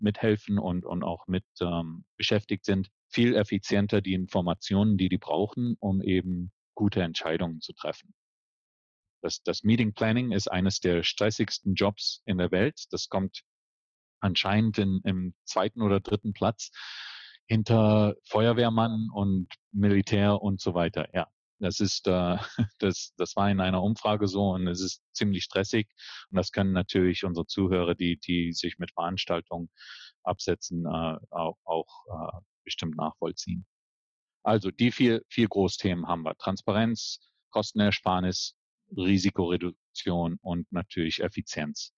mithelfen 0.00 0.58
und, 0.58 0.84
und 0.84 1.02
auch 1.02 1.26
mit 1.26 1.44
ähm, 1.60 2.04
beschäftigt 2.16 2.64
sind, 2.64 2.90
viel 3.08 3.34
effizienter 3.34 4.00
die 4.00 4.14
Informationen, 4.14 4.96
die 4.96 5.08
die 5.08 5.18
brauchen, 5.18 5.76
um 5.78 6.02
eben 6.02 6.52
gute 6.74 7.02
Entscheidungen 7.02 7.60
zu 7.60 7.72
treffen. 7.72 8.14
Das, 9.22 9.42
das 9.42 9.62
Meeting 9.62 9.94
Planning 9.94 10.32
ist 10.32 10.48
eines 10.48 10.80
der 10.80 11.02
stressigsten 11.02 11.74
Jobs 11.74 12.22
in 12.26 12.38
der 12.38 12.50
Welt. 12.50 12.84
Das 12.90 13.08
kommt 13.08 13.42
anscheinend 14.20 14.78
in, 14.78 15.00
im 15.04 15.34
zweiten 15.44 15.80
oder 15.80 16.00
dritten 16.00 16.32
Platz 16.32 16.70
hinter 17.46 18.16
Feuerwehrmann 18.24 19.08
und 19.12 19.48
Militär 19.72 20.42
und 20.42 20.60
so 20.60 20.74
weiter. 20.74 21.08
Ja, 21.14 21.28
das 21.58 21.80
ist, 21.80 22.06
äh, 22.06 22.36
das, 22.78 23.12
das 23.16 23.36
war 23.36 23.50
in 23.50 23.60
einer 23.60 23.82
Umfrage 23.82 24.28
so 24.28 24.50
und 24.50 24.66
es 24.66 24.80
ist 24.80 25.02
ziemlich 25.12 25.44
stressig. 25.44 25.88
Und 26.30 26.36
das 26.36 26.52
können 26.52 26.72
natürlich 26.72 27.24
unsere 27.24 27.46
Zuhörer, 27.46 27.94
die, 27.94 28.18
die 28.18 28.52
sich 28.52 28.78
mit 28.78 28.92
Veranstaltungen 28.92 29.70
absetzen, 30.22 30.86
äh, 30.86 31.16
auch, 31.30 31.58
auch 31.64 31.86
äh, 32.08 32.40
bestimmt 32.64 32.96
nachvollziehen. 32.96 33.66
Also 34.42 34.70
die 34.70 34.92
vier, 34.92 35.22
vier 35.28 35.48
Großthemen 35.48 36.06
haben 36.06 36.22
wir. 36.22 36.34
Transparenz, 36.36 37.18
Kostenersparnis, 37.50 38.54
Risikoreduktion 38.96 40.38
und 40.42 40.70
natürlich 40.70 41.22
Effizienz. 41.22 41.92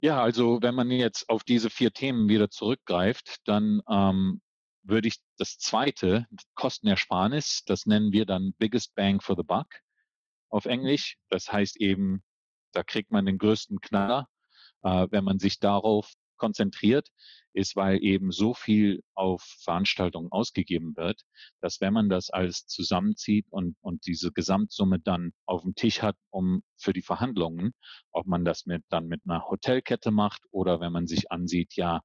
Ja, 0.00 0.22
also 0.22 0.62
wenn 0.62 0.76
man 0.76 0.90
jetzt 0.90 1.28
auf 1.28 1.42
diese 1.42 1.70
vier 1.70 1.92
Themen 1.92 2.28
wieder 2.28 2.50
zurückgreift, 2.50 3.38
dann 3.44 3.80
ähm, 3.90 4.40
würde 4.84 5.08
ich 5.08 5.16
das 5.38 5.58
zweite, 5.58 6.26
Kostenersparnis, 6.54 7.64
das 7.66 7.84
nennen 7.84 8.12
wir 8.12 8.24
dann 8.24 8.54
Biggest 8.58 8.94
Bang 8.94 9.20
for 9.20 9.36
the 9.36 9.42
Buck 9.42 9.66
auf 10.50 10.66
Englisch. 10.66 11.16
Das 11.28 11.52
heißt 11.52 11.78
eben, 11.78 12.22
da 12.72 12.84
kriegt 12.84 13.10
man 13.10 13.26
den 13.26 13.38
größten 13.38 13.80
Knaller, 13.80 14.28
äh, 14.82 15.08
wenn 15.10 15.24
man 15.24 15.40
sich 15.40 15.58
darauf 15.58 16.12
konzentriert, 16.36 17.08
ist, 17.58 17.76
weil 17.76 18.02
eben 18.02 18.30
so 18.30 18.54
viel 18.54 19.02
auf 19.14 19.42
Veranstaltungen 19.62 20.30
ausgegeben 20.30 20.96
wird, 20.96 21.22
dass 21.60 21.80
wenn 21.80 21.92
man 21.92 22.08
das 22.08 22.30
alles 22.30 22.66
zusammenzieht 22.66 23.46
und, 23.50 23.76
und 23.80 24.06
diese 24.06 24.30
Gesamtsumme 24.32 25.00
dann 25.00 25.32
auf 25.44 25.62
dem 25.62 25.74
Tisch 25.74 26.00
hat, 26.00 26.16
um 26.30 26.62
für 26.76 26.92
die 26.92 27.02
Verhandlungen, 27.02 27.72
ob 28.12 28.26
man 28.26 28.44
das 28.44 28.64
mit, 28.66 28.84
dann 28.88 29.08
mit 29.08 29.22
einer 29.26 29.44
Hotelkette 29.50 30.12
macht 30.12 30.42
oder 30.52 30.80
wenn 30.80 30.92
man 30.92 31.06
sich 31.08 31.32
ansieht, 31.32 31.74
ja, 31.74 32.00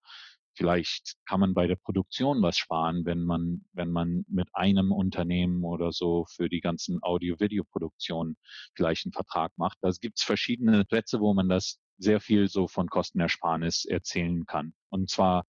vielleicht 0.55 1.15
kann 1.27 1.39
man 1.39 1.53
bei 1.53 1.67
der 1.67 1.75
Produktion 1.75 2.41
was 2.41 2.57
sparen, 2.57 3.05
wenn 3.05 3.23
man, 3.23 3.65
wenn 3.73 3.91
man 3.91 4.25
mit 4.27 4.49
einem 4.53 4.91
Unternehmen 4.91 5.63
oder 5.63 5.91
so 5.91 6.25
für 6.29 6.49
die 6.49 6.61
ganzen 6.61 6.99
Audio-Video-Produktionen 7.01 8.37
vielleicht 8.75 9.05
einen 9.05 9.13
Vertrag 9.13 9.51
macht. 9.57 9.77
Da 9.81 9.91
gibt 9.99 10.19
es 10.19 10.23
verschiedene 10.23 10.85
Plätze, 10.85 11.19
wo 11.19 11.33
man 11.33 11.49
das 11.49 11.79
sehr 12.03 12.19
viel 12.19 12.47
so 12.47 12.67
von 12.67 12.87
Kostenersparnis 12.89 13.85
erzählen 13.85 14.45
kann. 14.45 14.73
Und 14.89 15.09
zwar 15.09 15.45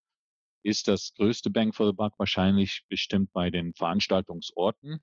ist 0.62 0.88
das 0.88 1.12
größte 1.14 1.50
Bang 1.50 1.72
for 1.72 1.86
the 1.86 1.92
Buck 1.92 2.14
wahrscheinlich 2.18 2.84
bestimmt 2.88 3.32
bei 3.32 3.50
den 3.50 3.74
Veranstaltungsorten 3.74 5.00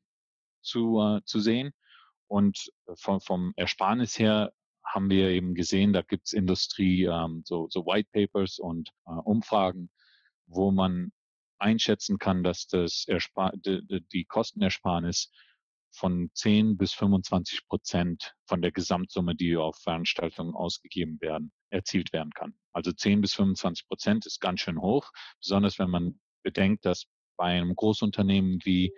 zu, 0.61 0.99
äh, 0.99 1.21
zu 1.25 1.39
sehen. 1.39 1.73
Und 2.27 2.71
vom, 2.95 3.21
vom 3.21 3.53
Ersparnis 3.57 4.17
her 4.17 4.53
haben 4.83 5.09
wir 5.09 5.29
eben 5.29 5.53
gesehen, 5.53 5.93
da 5.93 6.01
gibt's 6.01 6.33
Industrie, 6.33 7.03
ähm, 7.05 7.43
so, 7.45 7.67
so 7.69 7.85
White 7.85 8.09
Papers 8.11 8.57
und 8.57 8.89
äh, 9.05 9.11
Umfragen, 9.11 9.89
wo 10.47 10.71
man 10.71 11.11
einschätzen 11.59 12.17
kann, 12.17 12.43
dass 12.43 12.67
das 12.67 13.05
Erspar 13.07 13.53
die, 13.55 14.03
die 14.11 14.25
Kostenersparnis 14.25 15.31
von 15.91 16.29
10 16.33 16.77
bis 16.77 16.93
25 16.93 17.67
Prozent 17.67 18.33
von 18.45 18.61
der 18.61 18.71
Gesamtsumme, 18.71 19.35
die 19.35 19.57
auf 19.57 19.77
Veranstaltungen 19.77 20.55
ausgegeben 20.55 21.19
werden, 21.21 21.51
erzielt 21.69 22.13
werden 22.13 22.31
kann. 22.31 22.55
Also 22.73 22.91
10 22.91 23.21
bis 23.21 23.33
25 23.33 23.87
Prozent 23.87 24.25
ist 24.25 24.39
ganz 24.39 24.61
schön 24.61 24.79
hoch, 24.81 25.11
besonders 25.39 25.79
wenn 25.79 25.89
man 25.89 26.19
bedenkt, 26.43 26.85
dass 26.85 27.05
bei 27.37 27.57
einem 27.57 27.75
Großunternehmen 27.75 28.59
wie, 28.63 28.93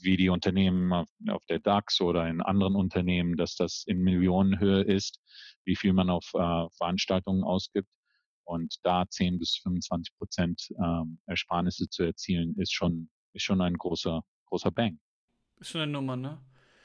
wie 0.00 0.16
die 0.16 0.28
Unternehmen 0.28 0.92
auf, 0.92 1.08
auf 1.28 1.44
der 1.46 1.58
DAX 1.58 2.00
oder 2.00 2.28
in 2.28 2.42
anderen 2.42 2.76
Unternehmen, 2.76 3.36
dass 3.36 3.56
das 3.56 3.84
in 3.86 4.00
Millionenhöhe 4.00 4.82
ist, 4.82 5.18
wie 5.64 5.76
viel 5.76 5.92
man 5.92 6.10
auf 6.10 6.30
äh, 6.34 6.66
Veranstaltungen 6.76 7.44
ausgibt. 7.44 7.88
Und 8.44 8.76
da 8.82 9.08
10 9.08 9.38
bis 9.38 9.56
25 9.62 10.14
Prozent 10.18 10.68
ähm, 10.84 11.18
Ersparnisse 11.26 11.88
zu 11.88 12.02
erzielen, 12.02 12.54
ist 12.58 12.74
schon, 12.74 13.08
ist 13.32 13.44
schon 13.44 13.60
ein 13.60 13.74
großer, 13.74 14.22
großer 14.46 14.70
Bang. 14.70 14.98
Ist 15.60 15.70
schon 15.70 15.82
eine 15.82 15.92
Nummer, 15.92 16.16
ne? 16.16 16.40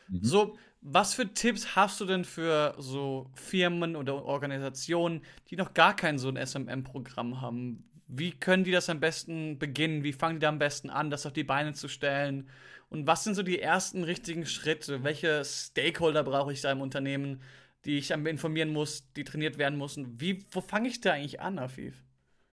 Mhm. 0.10 0.24
So, 0.24 0.58
was 0.82 1.14
für 1.14 1.34
Tipps 1.34 1.76
hast 1.76 2.00
du 2.00 2.06
denn 2.06 2.24
für 2.24 2.76
so 2.78 3.30
Firmen 3.36 3.96
oder 3.96 4.24
Organisationen, 4.24 5.22
die 5.50 5.56
noch 5.56 5.74
gar 5.74 5.96
kein 5.96 6.18
so 6.18 6.30
ein 6.30 6.38
SMM-Programm 6.38 7.42
haben? 7.42 7.84
Wie 8.08 8.32
können 8.32 8.64
die 8.64 8.72
das 8.72 8.90
am 8.90 9.00
besten 9.00 9.60
beginnen? 9.60 10.04
Wie 10.04 10.14
fangen 10.14 10.36
die 10.36 10.44
da 10.44 10.50
am 10.50 10.60
besten 10.60 10.90
an, 10.90 11.10
das 11.10 11.26
auf 11.26 11.34
die 11.34 11.44
Beine 11.44 11.74
zu 11.74 11.88
stellen? 11.88 12.50
Und 12.90 13.06
was 13.06 13.24
sind 13.24 13.36
so 13.36 13.44
die 13.44 13.60
ersten 13.60 14.04
richtigen 14.04 14.46
Schritte? 14.46 15.04
Welche 15.04 15.44
Stakeholder 15.44 16.24
brauche 16.24 16.54
ich 16.54 16.62
da 16.62 16.72
im 16.72 16.80
Unternehmen, 16.80 17.42
die 17.84 17.98
ich 17.98 18.12
informieren 18.12 18.72
muss, 18.72 19.12
die 19.14 19.26
trainiert 19.26 19.58
werden 19.58 19.78
müssen? 19.78 20.22
Wie, 20.22 20.46
wo 20.52 20.62
fange 20.62 20.88
ich 20.88 21.02
da 21.02 21.14
eigentlich 21.14 21.42
an, 21.42 21.60
Afif? 21.60 21.96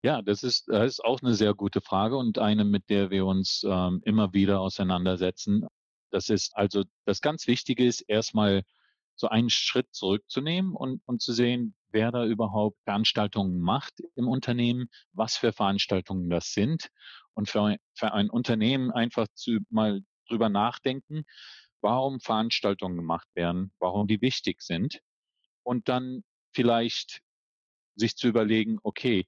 Ja, 0.02 0.22
das 0.22 0.44
ist, 0.44 0.68
das 0.68 0.94
ist 0.94 1.06
auch 1.06 1.22
eine 1.22 1.34
sehr 1.34 1.54
gute 1.54 1.82
Frage 1.82 2.18
und 2.18 2.38
eine, 2.38 2.66
mit 2.66 2.90
der 2.90 3.10
wir 3.10 3.26
uns 3.26 3.64
ähm, 3.66 4.02
immer 4.04 4.34
wieder 4.34 4.60
auseinandersetzen. 4.60 5.66
Das 6.14 6.30
ist 6.30 6.56
also 6.56 6.84
das 7.06 7.22
ganz 7.22 7.48
Wichtige 7.48 7.86
ist 7.86 8.02
erstmal 8.02 8.64
so 9.16 9.30
einen 9.30 9.50
Schritt 9.50 9.88
zurückzunehmen 9.92 10.76
und, 10.76 11.02
und 11.06 11.24
zu 11.24 11.34
sehen, 11.34 11.76
wer 11.90 12.12
da 12.12 12.24
überhaupt 12.26 12.78
Veranstaltungen 12.84 13.60
macht 13.60 13.94
im 14.16 14.28
Unternehmen, 14.28 14.90
was 15.12 15.38
für 15.38 15.54
Veranstaltungen 15.54 16.30
das 16.30 16.54
sind 16.54 16.90
und 17.34 17.50
für, 17.50 17.78
für 17.96 18.14
ein 18.14 18.30
Unternehmen 18.30 18.92
einfach 18.92 19.28
zu 19.34 19.58
mal 19.70 20.02
drüber 20.30 20.50
nachdenken, 20.50 21.24
warum 21.82 22.20
Veranstaltungen 22.20 22.96
gemacht 22.96 23.28
werden, 23.34 23.74
warum 23.80 24.08
die 24.08 24.22
wichtig 24.22 24.62
sind 24.62 25.00
und 25.64 25.90
dann 25.90 26.24
vielleicht 26.54 27.22
sich 27.96 28.16
zu 28.16 28.28
überlegen, 28.28 28.78
okay, 28.84 29.26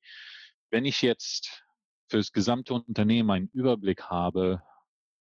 wenn 0.70 0.86
ich 0.86 1.02
jetzt 1.02 1.64
fürs 2.10 2.32
gesamte 2.32 2.76
Unternehmen 2.76 3.32
einen 3.32 3.50
Überblick 3.54 4.04
habe, 4.04 4.62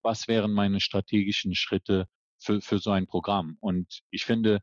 was 0.04 0.28
wären 0.28 0.52
meine 0.52 0.80
strategischen 0.80 1.54
Schritte 1.54 2.06
für, 2.38 2.60
für 2.60 2.78
so 2.78 2.90
ein 2.90 3.06
Programm? 3.06 3.56
Und 3.60 4.02
ich 4.10 4.24
finde, 4.24 4.60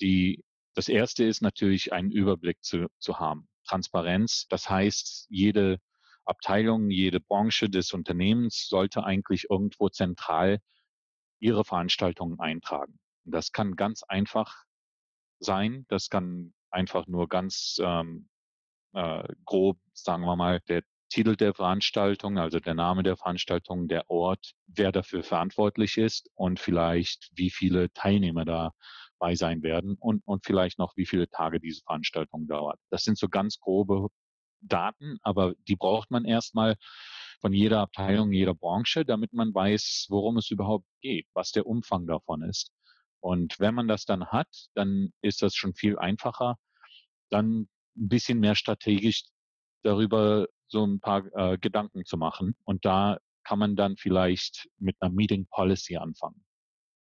die, 0.00 0.44
das 0.74 0.88
erste 0.88 1.24
ist 1.24 1.40
natürlich, 1.40 1.92
einen 1.92 2.10
Überblick 2.12 2.62
zu, 2.62 2.88
zu 2.98 3.18
haben. 3.18 3.48
Transparenz, 3.64 4.46
das 4.48 4.70
heißt, 4.70 5.26
jede 5.28 5.80
Abteilung, 6.24 6.90
jede 6.90 7.20
Branche 7.20 7.70
des 7.70 7.92
Unternehmens 7.92 8.68
sollte 8.68 9.04
eigentlich 9.04 9.46
irgendwo 9.50 9.88
zentral 9.88 10.60
ihre 11.40 11.64
Veranstaltungen 11.64 12.38
eintragen. 12.38 12.98
Das 13.24 13.52
kann 13.52 13.76
ganz 13.76 14.02
einfach 14.02 14.64
sein. 15.40 15.86
Das 15.88 16.10
kann 16.10 16.54
einfach 16.70 17.06
nur 17.06 17.28
ganz 17.28 17.78
ähm, 17.80 18.28
äh, 18.92 19.24
grob, 19.44 19.78
sagen 19.92 20.24
wir 20.24 20.36
mal, 20.36 20.60
der 20.68 20.82
Titel 21.16 21.34
der 21.34 21.54
Veranstaltung, 21.54 22.36
also 22.36 22.60
der 22.60 22.74
Name 22.74 23.02
der 23.02 23.16
Veranstaltung, 23.16 23.88
der 23.88 24.10
Ort, 24.10 24.52
wer 24.66 24.92
dafür 24.92 25.22
verantwortlich 25.22 25.96
ist 25.96 26.28
und 26.34 26.60
vielleicht 26.60 27.30
wie 27.32 27.48
viele 27.48 27.90
Teilnehmer 27.94 28.44
dabei 28.44 29.34
sein 29.34 29.62
werden 29.62 29.96
und, 29.98 30.20
und 30.26 30.44
vielleicht 30.44 30.78
noch 30.78 30.94
wie 30.94 31.06
viele 31.06 31.26
Tage 31.30 31.58
diese 31.58 31.80
Veranstaltung 31.86 32.46
dauert. 32.46 32.78
Das 32.90 33.02
sind 33.02 33.16
so 33.16 33.30
ganz 33.30 33.58
grobe 33.58 34.08
Daten, 34.60 35.16
aber 35.22 35.54
die 35.66 35.76
braucht 35.76 36.10
man 36.10 36.26
erstmal 36.26 36.76
von 37.40 37.54
jeder 37.54 37.80
Abteilung, 37.80 38.30
jeder 38.30 38.54
Branche, 38.54 39.06
damit 39.06 39.32
man 39.32 39.54
weiß, 39.54 40.08
worum 40.10 40.36
es 40.36 40.50
überhaupt 40.50 40.84
geht, 41.00 41.26
was 41.32 41.50
der 41.50 41.66
Umfang 41.66 42.06
davon 42.06 42.42
ist. 42.42 42.72
Und 43.20 43.58
wenn 43.58 43.74
man 43.74 43.88
das 43.88 44.04
dann 44.04 44.26
hat, 44.26 44.48
dann 44.74 45.14
ist 45.22 45.40
das 45.40 45.54
schon 45.54 45.72
viel 45.72 45.98
einfacher, 45.98 46.56
dann 47.30 47.68
ein 47.96 48.08
bisschen 48.08 48.38
mehr 48.38 48.54
strategisch 48.54 49.24
darüber 49.86 50.46
so 50.68 50.84
ein 50.84 51.00
paar 51.00 51.24
äh, 51.34 51.58
Gedanken 51.58 52.04
zu 52.04 52.16
machen. 52.16 52.56
Und 52.64 52.84
da 52.84 53.18
kann 53.44 53.58
man 53.58 53.76
dann 53.76 53.96
vielleicht 53.96 54.68
mit 54.78 54.96
einer 55.00 55.12
Meeting 55.12 55.46
Policy 55.48 55.96
anfangen. 55.96 56.44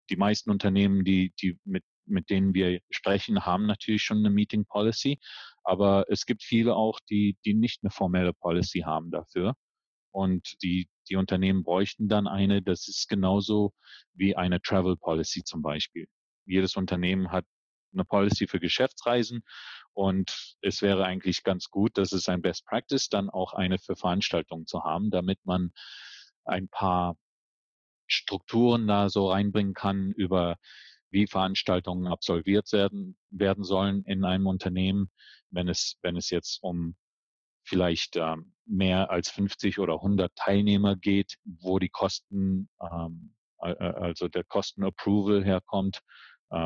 Die 0.09 0.15
meisten 0.15 0.49
Unternehmen, 0.49 1.03
die, 1.03 1.33
die 1.41 1.57
mit, 1.65 1.83
mit 2.05 2.29
denen 2.29 2.53
wir 2.53 2.79
sprechen, 2.89 3.45
haben 3.45 3.65
natürlich 3.65 4.03
schon 4.03 4.19
eine 4.19 4.29
Meeting 4.29 4.65
Policy, 4.65 5.19
aber 5.63 6.05
es 6.09 6.25
gibt 6.25 6.43
viele 6.43 6.75
auch, 6.75 6.99
die, 7.09 7.37
die 7.45 7.53
nicht 7.53 7.83
eine 7.83 7.91
formelle 7.91 8.33
Policy 8.33 8.79
haben 8.79 9.11
dafür. 9.11 9.55
Und 10.13 10.55
die, 10.63 10.89
die 11.09 11.15
Unternehmen 11.15 11.63
bräuchten 11.63 12.07
dann 12.07 12.27
eine, 12.27 12.61
das 12.61 12.87
ist 12.87 13.07
genauso 13.07 13.73
wie 14.13 14.35
eine 14.35 14.61
Travel 14.61 14.97
Policy 14.97 15.43
zum 15.43 15.61
Beispiel. 15.61 16.07
Jedes 16.45 16.75
Unternehmen 16.75 17.31
hat 17.31 17.45
eine 17.93 18.05
Policy 18.05 18.47
für 18.47 18.59
Geschäftsreisen 18.59 19.43
und 19.93 20.55
es 20.61 20.81
wäre 20.81 21.05
eigentlich 21.05 21.43
ganz 21.43 21.69
gut, 21.69 21.97
dass 21.97 22.11
es 22.11 22.29
ein 22.29 22.41
Best 22.41 22.65
Practice 22.65 23.09
dann 23.09 23.29
auch 23.29 23.53
eine 23.53 23.77
für 23.79 23.95
Veranstaltungen 23.95 24.65
zu 24.65 24.83
haben, 24.83 25.11
damit 25.11 25.39
man 25.43 25.71
ein 26.45 26.69
paar 26.69 27.17
Strukturen 28.07 28.87
da 28.87 29.09
so 29.09 29.31
reinbringen 29.31 29.73
kann 29.73 30.11
über 30.11 30.57
wie 31.11 31.27
Veranstaltungen 31.27 32.07
absolviert 32.07 32.71
werden, 32.71 33.17
werden 33.29 33.63
sollen 33.63 34.03
in 34.05 34.23
einem 34.23 34.47
Unternehmen, 34.47 35.11
wenn 35.49 35.67
es, 35.67 35.97
wenn 36.01 36.15
es 36.15 36.29
jetzt 36.29 36.63
um 36.63 36.95
vielleicht 37.63 38.15
ähm, 38.15 38.53
mehr 38.65 39.09
als 39.11 39.29
50 39.29 39.79
oder 39.79 39.95
100 39.95 40.33
Teilnehmer 40.35 40.95
geht, 40.95 41.35
wo 41.43 41.79
die 41.79 41.89
Kosten, 41.89 42.69
ähm, 42.81 43.35
also 43.57 44.27
der 44.27 44.43
Kostenapproval 44.43 45.43
herkommt, 45.43 45.97
äh, 45.97 46.01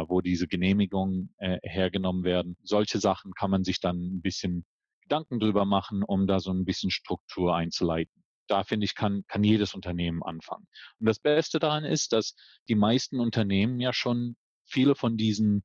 wo 0.08 0.22
diese 0.22 0.48
Genehmigungen 0.48 1.34
äh, 1.38 1.60
hergenommen 1.64 2.24
werden. 2.24 2.58
Solche 2.64 3.00
Sachen 3.00 3.34
kann 3.34 3.52
man 3.52 3.64
sich 3.64 3.80
dann 3.80 3.98
ein 3.98 4.22
bisschen 4.22 4.66
Gedanken 5.02 5.40
drüber 5.40 5.66
machen, 5.66 6.04
um 6.04 6.26
da 6.26 6.40
so 6.40 6.52
ein 6.52 6.66
bisschen 6.66 6.90
Struktur 6.90 7.56
einzuleiten. 7.56 8.24
Da 8.48 8.64
finde 8.64 8.86
ich, 8.86 8.96
kann, 8.96 9.24
kann 9.28 9.44
jedes 9.44 9.74
Unternehmen 9.74 10.24
anfangen. 10.24 10.68
Und 11.00 11.08
das 11.08 11.20
Beste 11.20 11.60
daran 11.60 11.84
ist, 11.84 12.14
dass 12.14 12.36
die 12.68 12.76
meisten 12.76 13.20
Unternehmen 13.20 13.80
ja 13.80 13.94
schon 13.94 14.36
viele 14.66 14.96
von 14.96 15.18
diesen 15.18 15.64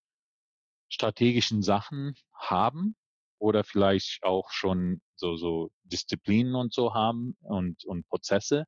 strategischen 0.91 1.63
Sachen 1.63 2.15
haben 2.35 2.97
oder 3.39 3.65
vielleicht 3.65 4.23
auch 4.23 4.51
schon 4.51 5.01
so, 5.17 5.37
so 5.37 5.71
Disziplinen 5.85 6.55
und 6.55 6.75
so 6.75 6.95
haben 6.95 7.37
und, 7.41 7.85
und 7.85 8.07
Prozesse 8.09 8.65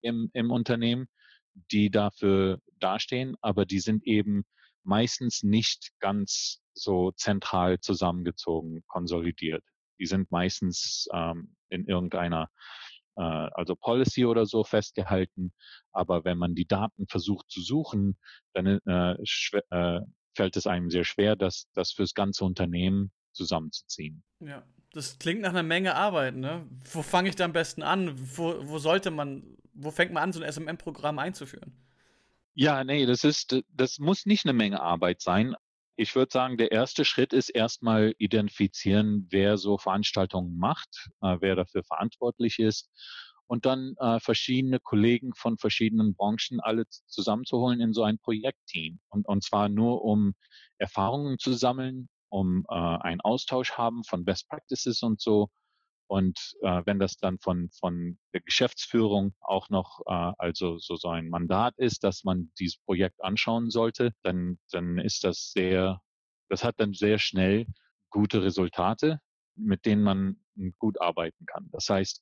im, 0.00 0.30
im 0.34 0.50
Unternehmen, 0.50 1.08
die 1.72 1.90
dafür 1.90 2.60
dastehen, 2.78 3.36
aber 3.40 3.66
die 3.66 3.80
sind 3.80 4.04
eben 4.04 4.44
meistens 4.84 5.42
nicht 5.42 5.90
ganz 6.00 6.60
so 6.74 7.12
zentral 7.12 7.80
zusammengezogen, 7.80 8.82
konsolidiert. 8.86 9.64
Die 9.98 10.06
sind 10.06 10.30
meistens 10.30 11.06
ähm, 11.12 11.54
in 11.68 11.86
irgendeiner 11.86 12.48
äh, 13.16 13.22
also 13.22 13.76
Policy 13.76 14.24
oder 14.24 14.46
so 14.46 14.64
festgehalten. 14.64 15.52
Aber 15.92 16.24
wenn 16.24 16.38
man 16.38 16.54
die 16.54 16.66
Daten 16.66 17.06
versucht 17.06 17.50
zu 17.50 17.60
suchen, 17.60 18.18
dann 18.54 18.80
äh, 18.86 19.16
äh, 19.70 20.00
fällt 20.34 20.56
es 20.56 20.66
einem 20.66 20.90
sehr 20.90 21.04
schwer, 21.04 21.36
das, 21.36 21.68
das 21.74 21.92
fürs 21.92 22.14
ganze 22.14 22.44
Unternehmen 22.44 23.12
zusammenzuziehen. 23.32 24.22
Ja, 24.40 24.64
das 24.92 25.18
klingt 25.18 25.42
nach 25.42 25.50
einer 25.50 25.62
Menge 25.62 25.94
Arbeit, 25.94 26.36
ne? 26.36 26.68
Wo 26.92 27.02
fange 27.02 27.28
ich 27.28 27.36
da 27.36 27.44
am 27.44 27.52
besten 27.52 27.82
an? 27.82 28.14
Wo, 28.36 28.54
wo 28.68 28.78
sollte 28.78 29.10
man, 29.10 29.56
wo 29.72 29.90
fängt 29.90 30.12
man 30.12 30.22
an, 30.22 30.32
so 30.32 30.42
ein 30.42 30.50
SMM-Programm 30.50 31.18
einzuführen? 31.18 31.72
Ja, 32.54 32.84
nee, 32.84 33.06
das 33.06 33.24
ist, 33.24 33.62
das 33.72 33.98
muss 33.98 34.26
nicht 34.26 34.44
eine 34.44 34.52
Menge 34.52 34.80
Arbeit 34.80 35.20
sein. 35.20 35.54
Ich 35.96 36.14
würde 36.14 36.30
sagen, 36.32 36.56
der 36.56 36.72
erste 36.72 37.04
Schritt 37.04 37.32
ist 37.32 37.48
erstmal 37.48 38.14
identifizieren, 38.18 39.26
wer 39.30 39.58
so 39.58 39.78
Veranstaltungen 39.78 40.56
macht, 40.58 41.08
äh, 41.20 41.36
wer 41.40 41.56
dafür 41.56 41.82
verantwortlich 41.84 42.58
ist 42.58 42.90
und 43.46 43.66
dann 43.66 43.94
äh, 43.98 44.20
verschiedene 44.20 44.80
Kollegen 44.80 45.34
von 45.34 45.58
verschiedenen 45.58 46.14
Branchen 46.14 46.60
alle 46.60 46.84
zusammenzuholen 47.06 47.80
in 47.80 47.92
so 47.92 48.02
ein 48.04 48.18
Projektteam. 48.18 49.00
Und, 49.08 49.26
und 49.26 49.44
zwar 49.44 49.68
nur, 49.68 50.02
um 50.04 50.34
Erfahrungen 50.78 51.38
zu 51.38 51.52
sammeln, 51.52 52.08
um 52.28 52.64
äh, 52.68 52.74
einen 52.74 53.20
Austausch 53.20 53.72
haben 53.72 54.04
von 54.04 54.24
Best 54.24 54.48
Practices 54.48 55.02
und 55.02 55.20
so 55.20 55.48
und 56.06 56.56
äh, 56.62 56.82
wenn 56.84 56.98
das 56.98 57.16
dann 57.16 57.38
von, 57.38 57.70
von 57.70 58.18
der 58.32 58.40
Geschäftsführung 58.42 59.34
auch 59.40 59.70
noch 59.70 60.00
äh, 60.06 60.32
also 60.38 60.78
so, 60.78 60.96
so 60.96 61.08
ein 61.08 61.28
Mandat 61.28 61.74
ist, 61.78 62.04
dass 62.04 62.24
man 62.24 62.52
dieses 62.58 62.78
Projekt 62.78 63.22
anschauen 63.22 63.70
sollte, 63.70 64.12
dann, 64.22 64.58
dann 64.70 64.98
ist 64.98 65.24
das 65.24 65.52
sehr, 65.52 66.00
das 66.48 66.62
hat 66.62 66.74
dann 66.78 66.92
sehr 66.92 67.18
schnell 67.18 67.66
gute 68.10 68.42
Resultate, 68.42 69.20
mit 69.56 69.86
denen 69.86 70.02
man 70.02 70.36
gut 70.78 71.00
arbeiten 71.00 71.46
kann. 71.46 71.68
Das 71.72 71.88
heißt, 71.88 72.20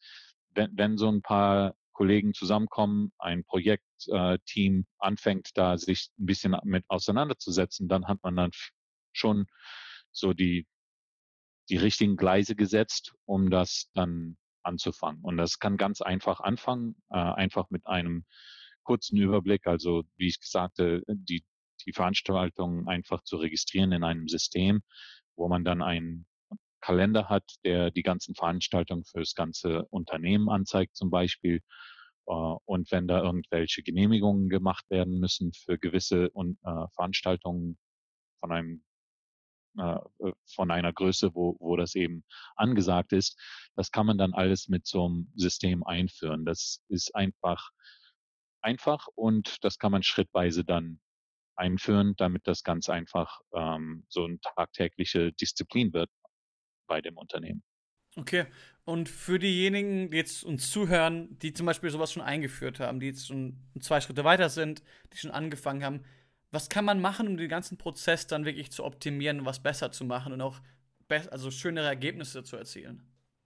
wenn, 0.55 0.71
wenn 0.77 0.97
so 0.97 1.09
ein 1.09 1.23
paar 1.23 1.75
Kollegen 1.93 2.35
zusammenkommen, 2.35 3.13
ein 3.19 3.45
Projektteam 3.45 4.81
äh, 4.81 4.85
anfängt, 4.99 5.51
da 5.55 5.77
sich 5.77 6.11
ein 6.19 6.27
bisschen 6.27 6.57
mit 6.65 6.85
auseinanderzusetzen, 6.89 7.89
dann 7.89 8.07
hat 8.07 8.19
man 8.23 8.37
dann 8.37 8.51
schon 9.13 9.47
so 10.13 10.33
die, 10.33 10.67
die 11.69 11.77
richtigen 11.77 12.17
Gleise 12.17 12.57
gesetzt, 12.57 13.15
um 13.25 13.51
das 13.51 13.91
dann 13.95 14.37
anzufangen. 14.63 15.23
Und 15.23 15.37
das 15.37 15.59
kann 15.59 15.77
ganz 15.77 16.01
einfach 16.01 16.41
anfangen, 16.41 16.97
äh, 17.11 17.17
einfach 17.17 17.71
mit 17.71 17.87
einem 17.87 18.25
kurzen 18.85 19.17
Überblick, 19.17 19.67
also 19.67 20.03
wie 20.17 20.29
ich 20.29 20.39
sagte, 20.41 21.03
die, 21.09 21.45
die 21.87 21.93
Veranstaltung 21.93 22.89
einfach 22.89 23.23
zu 23.23 23.37
registrieren 23.37 23.93
in 23.93 24.05
einem 24.05 24.29
System, 24.29 24.83
wo 25.37 25.49
man 25.49 25.65
dann 25.65 25.83
einen 25.83 26.27
Kalender 26.81 27.29
hat, 27.29 27.45
der 27.65 27.91
die 27.91 28.03
ganzen 28.03 28.35
Veranstaltungen 28.35 29.05
für 29.05 29.21
das 29.21 29.35
ganze 29.35 29.87
Unternehmen 29.91 30.49
anzeigt 30.49 30.97
zum 30.97 31.11
Beispiel. 31.11 31.61
Äh, 32.27 32.33
und 32.33 32.91
wenn 32.91 33.09
da 33.09 33.23
irgendwelche 33.23 33.83
Genehmigungen 33.83 34.49
gemacht 34.49 34.85
werden 34.91 35.19
müssen 35.21 35.53
für 35.53 35.79
gewisse 35.79 36.27
äh, 36.35 36.87
Veranstaltungen 36.95 37.79
von 38.41 38.53
einem 38.53 38.85
von 39.75 40.71
einer 40.71 40.93
Größe, 40.93 41.35
wo, 41.35 41.57
wo 41.59 41.77
das 41.77 41.95
eben 41.95 42.25
angesagt 42.57 43.13
ist. 43.13 43.41
Das 43.75 43.91
kann 43.91 44.07
man 44.07 44.19
dann 44.19 44.35
alles 44.35 44.69
mit 44.69 44.87
so 44.87 45.07
einem 45.07 45.33
System 45.35 45.83
einführen. 45.85 46.45
Das 46.45 46.83
ist 46.89 47.15
einfach 47.15 47.71
einfach 48.63 49.09
und 49.15 49.65
das 49.65 49.79
kann 49.79 49.93
man 49.93 50.03
schrittweise 50.03 50.65
dann 50.65 51.01
einführen, 51.57 52.15
damit 52.17 52.47
das 52.47 52.63
ganz 52.63 52.89
einfach 52.89 53.41
ähm, 53.55 54.05
so 54.09 54.25
eine 54.25 54.39
tagtägliche 54.41 55.33
Disziplin 55.33 55.93
wird 55.93 56.11
bei 56.87 57.01
dem 57.01 57.17
Unternehmen. 57.17 57.63
Okay, 58.17 58.47
und 58.85 59.09
für 59.09 59.39
diejenigen, 59.39 60.11
die 60.11 60.17
jetzt 60.19 60.45
uns 60.45 60.71
zuhören, 60.71 61.39
die 61.39 61.53
zum 61.53 61.67
Beispiel 61.67 61.91
sowas 61.91 62.13
schon 62.13 62.23
eingeführt 62.23 62.79
haben, 62.79 63.01
die 63.01 63.07
jetzt 63.07 63.27
schon 63.27 63.57
zwei 63.81 64.01
Schritte 64.01 64.25
weiter 64.25 64.51
sind, 64.51 64.83
die 65.13 65.17
schon 65.19 65.31
angefangen 65.31 65.85
haben, 65.85 66.05
was 66.53 66.69
kann 66.69 66.85
man 66.85 67.01
machen, 67.01 67.27
um 67.27 67.37
den 67.37 67.49
ganzen 67.49 67.79
Prozess 67.79 68.27
dann 68.27 68.45
wirklich 68.45 68.71
zu 68.71 68.85
optimieren 68.85 69.45
was 69.45 69.63
besser 69.63 69.91
zu 69.91 70.05
machen 70.05 70.33
und 70.33 70.41
auch 70.41 70.61
also 71.31 71.51
schönere 71.51 71.87
Ergebnisse 71.87 72.43
zu 72.43 72.57
erzielen? 72.57 73.03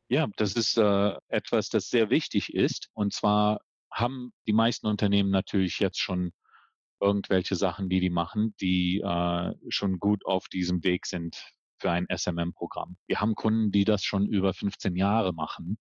Ja, 0.09 0.29
das 0.37 0.55
ist 0.55 0.77
äh, 0.77 1.15
etwas, 1.29 1.69
das 1.69 1.91
sehr 1.91 2.11
wichtig 2.11 2.55
ist. 2.55 2.91
Und 2.93 3.13
zwar 3.13 3.61
haben 3.91 4.33
die 4.47 4.53
meisten 4.53 4.87
Unternehmen 4.87 5.31
natürlich 5.31 5.81
jetzt 5.81 5.99
schon 5.99 6.33
irgendwelche 7.01 7.57
Sachen, 7.57 7.89
die 7.89 8.01
die 8.01 8.11
machen, 8.11 8.55
die 8.61 9.01
äh, 9.01 9.53
schon 9.69 9.99
gut 9.99 10.25
auf 10.25 10.49
diesem 10.49 10.85
Weg 10.85 11.07
sind 11.07 11.37
für 11.79 11.91
ein 11.91 12.07
SMM-Programm. 12.15 12.97
Wir 13.07 13.21
haben 13.21 13.35
Kunden, 13.35 13.71
die 13.71 13.85
das 13.85 14.05
schon 14.05 14.27
über 14.27 14.55
15 14.55 14.97
Jahre 14.97 15.33
machen 15.33 15.77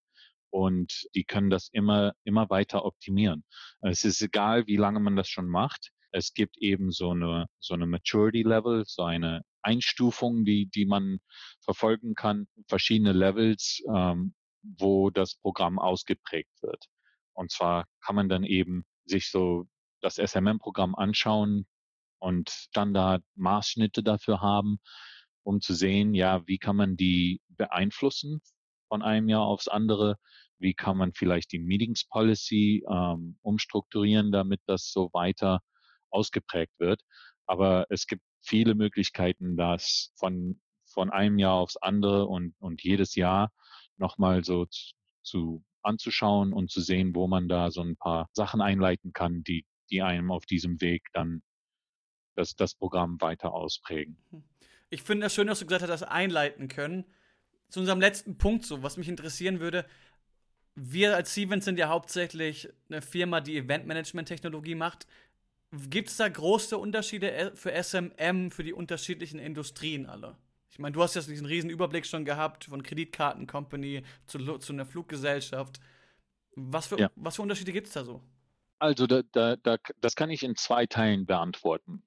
und 0.50 1.08
die 1.16 1.24
können 1.24 1.50
das 1.50 1.70
immer, 1.72 2.14
immer 2.24 2.50
weiter 2.50 2.86
optimieren. 2.86 3.44
Es 3.82 4.04
ist 4.04 4.22
egal, 4.22 4.68
wie 4.68 4.78
lange 4.78 5.00
man 5.00 5.16
das 5.16 5.30
schon 5.30 5.48
macht. 5.48 5.92
Es 6.16 6.34
gibt 6.34 6.58
eben 6.60 6.92
so 6.92 7.12
eine, 7.12 7.48
so 7.60 7.74
eine 7.74 7.86
Maturity 7.86 8.44
Level, 8.44 8.86
so 8.88 9.04
eine 9.04 9.42
Einstufung, 9.64 10.46
die, 10.46 10.68
die 10.68 10.86
man 10.86 11.20
verfolgen 11.60 12.16
kann, 12.16 12.48
verschiedene 12.70 13.12
Levels, 13.12 13.84
ähm, 13.94 14.34
wo 14.62 15.10
das 15.10 15.36
Programm 15.36 15.78
ausgeprägt 15.78 16.54
wird. 16.62 16.86
Und 17.34 17.52
zwar 17.52 17.84
kann 18.00 18.16
man 18.16 18.30
dann 18.30 18.46
eben 18.46 18.86
sich 19.04 19.30
so 19.30 19.66
das 20.00 20.16
SMM-Programm 20.16 20.96
anschauen 20.96 21.68
und 22.20 22.50
Standard-Maßschnitte 22.50 24.02
dafür 24.02 24.40
haben, 24.40 24.78
um 25.44 25.60
zu 25.60 25.74
sehen, 25.74 26.14
ja, 26.14 26.48
wie 26.48 26.60
kann 26.60 26.78
man 26.78 26.96
die 26.96 27.42
beeinflussen 27.50 28.42
von 28.88 29.02
einem 29.02 29.28
Jahr 29.28 29.44
aufs 29.44 29.68
andere? 29.68 30.16
Wie 30.60 30.76
kann 30.76 30.96
man 30.96 31.12
vielleicht 31.12 31.52
die 31.52 31.60
Meetings 31.60 32.06
Policy 32.06 32.86
ähm, 32.90 33.38
umstrukturieren, 33.42 34.32
damit 34.32 34.62
das 34.66 34.94
so 34.94 35.10
weiter 35.12 35.60
ausgeprägt 36.16 36.74
wird. 36.80 37.02
Aber 37.46 37.86
es 37.90 38.08
gibt 38.08 38.24
viele 38.42 38.76
Möglichkeiten, 38.76 39.58
das 39.58 40.12
von, 40.16 40.60
von 40.86 41.10
einem 41.12 41.38
Jahr 41.38 41.56
aufs 41.56 41.78
andere 41.78 42.26
und, 42.26 42.56
und 42.60 42.82
jedes 42.84 43.16
Jahr 43.16 43.52
nochmal 43.98 44.44
so 44.44 44.66
zu, 44.66 44.94
zu 45.24 45.64
anzuschauen 45.84 46.54
und 46.54 46.72
zu 46.72 46.82
sehen, 46.82 47.14
wo 47.16 47.28
man 47.28 47.48
da 47.48 47.70
so 47.70 47.82
ein 47.82 47.96
paar 47.98 48.30
Sachen 48.34 48.62
einleiten 48.62 49.14
kann, 49.14 49.44
die, 49.44 49.66
die 49.92 50.02
einem 50.02 50.32
auf 50.32 50.46
diesem 50.46 50.82
Weg 50.82 51.08
dann 51.14 51.42
das, 52.36 52.56
das 52.56 52.76
Programm 52.76 53.22
weiter 53.22 53.54
ausprägen. 53.54 54.18
Hm. 54.32 54.44
Ich 54.90 55.02
finde 55.02 55.26
das 55.26 55.34
schön, 55.34 55.48
dass 55.48 55.60
du 55.60 55.66
gesagt 55.66 55.82
hast, 55.82 55.90
das 55.90 56.04
einleiten 56.04 56.68
können. 56.68 57.06
Zu 57.70 57.80
unserem 57.80 58.00
letzten 58.00 58.38
Punkt, 58.38 58.66
so, 58.66 58.84
was 58.84 58.98
mich 58.98 59.10
interessieren 59.10 59.60
würde. 59.60 59.86
Wir 60.76 61.16
als 61.16 61.34
Siemens 61.34 61.66
sind 61.66 61.80
ja 61.80 61.90
hauptsächlich 61.90 62.70
eine 62.90 63.02
Firma, 63.02 63.42
die 63.42 63.58
Eventmanagement-Technologie 63.58 64.76
macht 64.76 65.08
Gibt 65.90 66.10
es 66.10 66.18
da 66.18 66.28
große 66.28 66.78
Unterschiede 66.78 67.32
äh, 67.32 67.56
für 67.56 67.72
SMM, 67.72 68.52
für 68.52 68.64
die 68.64 68.74
unterschiedlichen 68.74 69.40
Industrien 69.40 70.06
alle? 70.06 70.38
Ich 70.70 70.80
meine, 70.80 70.94
du 70.94 71.02
hast 71.02 71.16
jetzt 71.16 71.30
diesen 71.30 71.46
riesen 71.46 71.70
Überblick 71.70 72.06
schon 72.06 72.26
gehabt 72.26 72.66
von 72.66 72.84
Kreditkartencompany 72.84 74.04
zu, 74.26 74.58
zu 74.58 74.74
einer 74.74 74.86
Fluggesellschaft. 74.86 75.80
Was 76.56 76.88
für, 76.88 77.00
ja. 77.00 77.10
was 77.16 77.38
für 77.38 77.42
Unterschiede 77.42 77.72
gibt 77.72 77.88
es 77.88 77.94
da 77.94 78.04
so? 78.04 78.22
Also, 78.80 79.08
da, 79.08 79.22
da, 79.32 79.56
da, 79.56 79.78
das 80.02 80.16
kann 80.16 80.30
ich 80.30 80.44
in 80.44 80.56
zwei 80.56 80.86
Teilen 80.86 81.26
beantworten. 81.26 82.04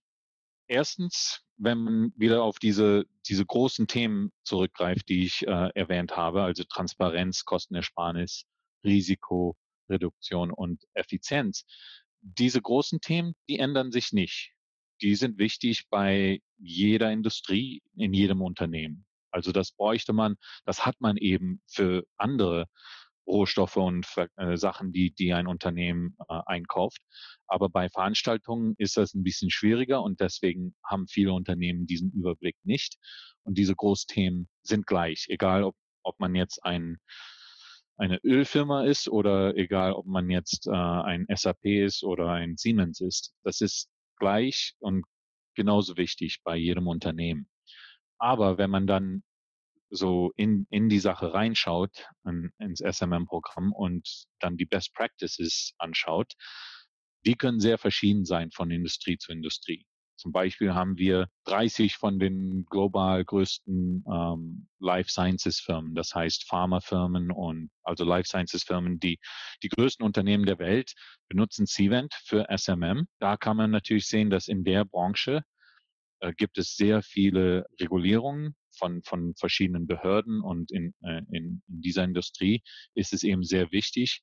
Erstens, 0.66 1.42
wenn 1.56 1.78
man 1.78 2.12
wieder 2.16 2.42
auf 2.42 2.58
diese, 2.58 3.06
diese 3.26 3.46
großen 3.46 3.86
Themen 3.86 4.32
zurückgreift, 4.44 5.08
die 5.08 5.24
ich 5.24 5.46
äh, 5.46 5.70
erwähnt 5.74 6.16
habe, 6.16 6.42
also 6.42 6.62
Transparenz, 6.64 7.44
Kostenersparnis, 7.44 8.44
Risikoreduktion 8.84 10.52
und 10.52 10.84
Effizienz. 10.92 11.64
Diese 12.20 12.60
großen 12.60 13.00
Themen, 13.00 13.34
die 13.48 13.58
ändern 13.58 13.92
sich 13.92 14.12
nicht. 14.12 14.52
Die 15.00 15.14
sind 15.14 15.38
wichtig 15.38 15.88
bei 15.90 16.40
jeder 16.58 17.12
Industrie, 17.12 17.82
in 17.96 18.12
jedem 18.12 18.42
Unternehmen. 18.42 19.06
Also 19.30 19.52
das 19.52 19.72
bräuchte 19.72 20.12
man, 20.12 20.36
das 20.64 20.84
hat 20.86 20.96
man 21.00 21.16
eben 21.16 21.60
für 21.66 22.04
andere 22.16 22.66
Rohstoffe 23.28 23.76
und 23.76 24.06
äh, 24.36 24.56
Sachen, 24.56 24.90
die, 24.90 25.14
die 25.14 25.34
ein 25.34 25.46
Unternehmen 25.46 26.16
äh, 26.28 26.40
einkauft. 26.46 26.98
Aber 27.46 27.68
bei 27.68 27.88
Veranstaltungen 27.90 28.74
ist 28.78 28.96
das 28.96 29.14
ein 29.14 29.22
bisschen 29.22 29.50
schwieriger 29.50 30.02
und 30.02 30.20
deswegen 30.20 30.74
haben 30.82 31.06
viele 31.06 31.32
Unternehmen 31.32 31.86
diesen 31.86 32.10
Überblick 32.10 32.56
nicht. 32.64 32.96
Und 33.44 33.58
diese 33.58 33.76
Großthemen 33.76 34.48
sind 34.62 34.86
gleich, 34.86 35.26
egal 35.28 35.62
ob, 35.62 35.76
ob 36.02 36.18
man 36.18 36.34
jetzt 36.34 36.64
ein, 36.64 36.96
eine 37.98 38.18
Ölfirma 38.24 38.84
ist 38.84 39.08
oder 39.08 39.56
egal 39.56 39.92
ob 39.92 40.06
man 40.06 40.30
jetzt 40.30 40.66
äh, 40.68 40.70
ein 40.70 41.26
SAP 41.34 41.64
ist 41.64 42.04
oder 42.04 42.30
ein 42.30 42.56
Siemens 42.56 43.00
ist. 43.00 43.34
Das 43.42 43.60
ist 43.60 43.90
gleich 44.16 44.74
und 44.78 45.04
genauso 45.54 45.96
wichtig 45.96 46.40
bei 46.44 46.56
jedem 46.56 46.86
Unternehmen. 46.86 47.48
Aber 48.18 48.56
wenn 48.56 48.70
man 48.70 48.86
dann 48.86 49.22
so 49.90 50.32
in, 50.36 50.66
in 50.70 50.88
die 50.88 51.00
Sache 51.00 51.32
reinschaut, 51.32 52.06
in, 52.24 52.52
ins 52.58 52.80
SMM-Programm 52.80 53.72
und 53.72 54.26
dann 54.38 54.56
die 54.56 54.66
Best 54.66 54.94
Practices 54.94 55.74
anschaut, 55.78 56.34
die 57.26 57.34
können 57.34 57.58
sehr 57.58 57.78
verschieden 57.78 58.24
sein 58.24 58.50
von 58.52 58.70
Industrie 58.70 59.18
zu 59.18 59.32
Industrie. 59.32 59.86
Zum 60.18 60.32
Beispiel 60.32 60.74
haben 60.74 60.98
wir 60.98 61.28
30 61.44 61.96
von 61.96 62.18
den 62.18 62.66
global 62.66 63.24
größten 63.24 64.04
ähm, 64.12 64.68
Life 64.80 65.10
Sciences 65.10 65.60
Firmen, 65.60 65.94
das 65.94 66.12
heißt 66.12 66.48
Pharmafirmen 66.48 67.30
und 67.30 67.70
also 67.84 68.04
Life 68.04 68.28
Sciences 68.28 68.64
Firmen, 68.64 68.98
die 68.98 69.20
die 69.62 69.68
größten 69.68 70.04
Unternehmen 70.04 70.44
der 70.44 70.58
Welt 70.58 70.94
benutzen 71.28 71.66
Cvent 71.66 72.12
für 72.24 72.46
SMM. 72.50 73.06
Da 73.20 73.36
kann 73.36 73.56
man 73.56 73.70
natürlich 73.70 74.06
sehen, 74.06 74.28
dass 74.28 74.48
in 74.48 74.64
der 74.64 74.84
Branche 74.84 75.44
äh, 76.20 76.32
gibt 76.32 76.58
es 76.58 76.74
sehr 76.74 77.02
viele 77.02 77.66
Regulierungen 77.80 78.56
von, 78.76 79.02
von 79.04 79.34
verschiedenen 79.36 79.86
Behörden 79.86 80.40
und 80.40 80.72
in, 80.72 80.94
äh, 81.02 81.22
in, 81.30 81.62
in 81.68 81.80
dieser 81.80 82.02
Industrie 82.02 82.62
ist 82.94 83.12
es 83.12 83.22
eben 83.22 83.44
sehr 83.44 83.70
wichtig 83.70 84.22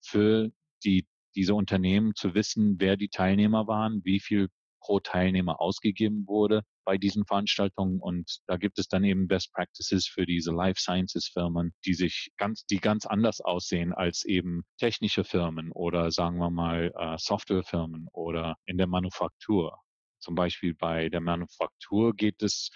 für 0.00 0.50
die, 0.84 1.06
diese 1.36 1.54
Unternehmen 1.54 2.16
zu 2.16 2.34
wissen, 2.34 2.80
wer 2.80 2.96
die 2.96 3.10
Teilnehmer 3.10 3.68
waren, 3.68 4.04
wie 4.04 4.18
viel 4.18 4.48
pro 4.86 5.00
Teilnehmer 5.00 5.60
ausgegeben 5.60 6.28
wurde 6.28 6.62
bei 6.84 6.96
diesen 6.96 7.26
Veranstaltungen. 7.26 8.00
Und 8.00 8.38
da 8.46 8.56
gibt 8.56 8.78
es 8.78 8.86
dann 8.86 9.02
eben 9.02 9.26
Best 9.26 9.52
Practices 9.52 10.06
für 10.06 10.26
diese 10.26 10.52
Life 10.52 10.80
Sciences 10.80 11.26
Firmen, 11.26 11.74
die 11.84 11.94
sich 11.94 12.30
ganz, 12.36 12.64
die 12.66 12.78
ganz 12.78 13.04
anders 13.04 13.40
aussehen 13.40 13.92
als 13.92 14.24
eben 14.24 14.62
technische 14.78 15.24
Firmen 15.24 15.72
oder 15.72 16.12
sagen 16.12 16.38
wir 16.38 16.50
mal 16.50 16.92
äh, 16.96 17.18
Softwarefirmen 17.18 18.06
oder 18.12 18.54
in 18.64 18.78
der 18.78 18.86
Manufaktur. 18.86 19.76
Zum 20.20 20.36
Beispiel 20.36 20.74
bei 20.74 21.08
der 21.08 21.20
Manufaktur 21.20 22.14
geht 22.14 22.40
es 22.42 22.70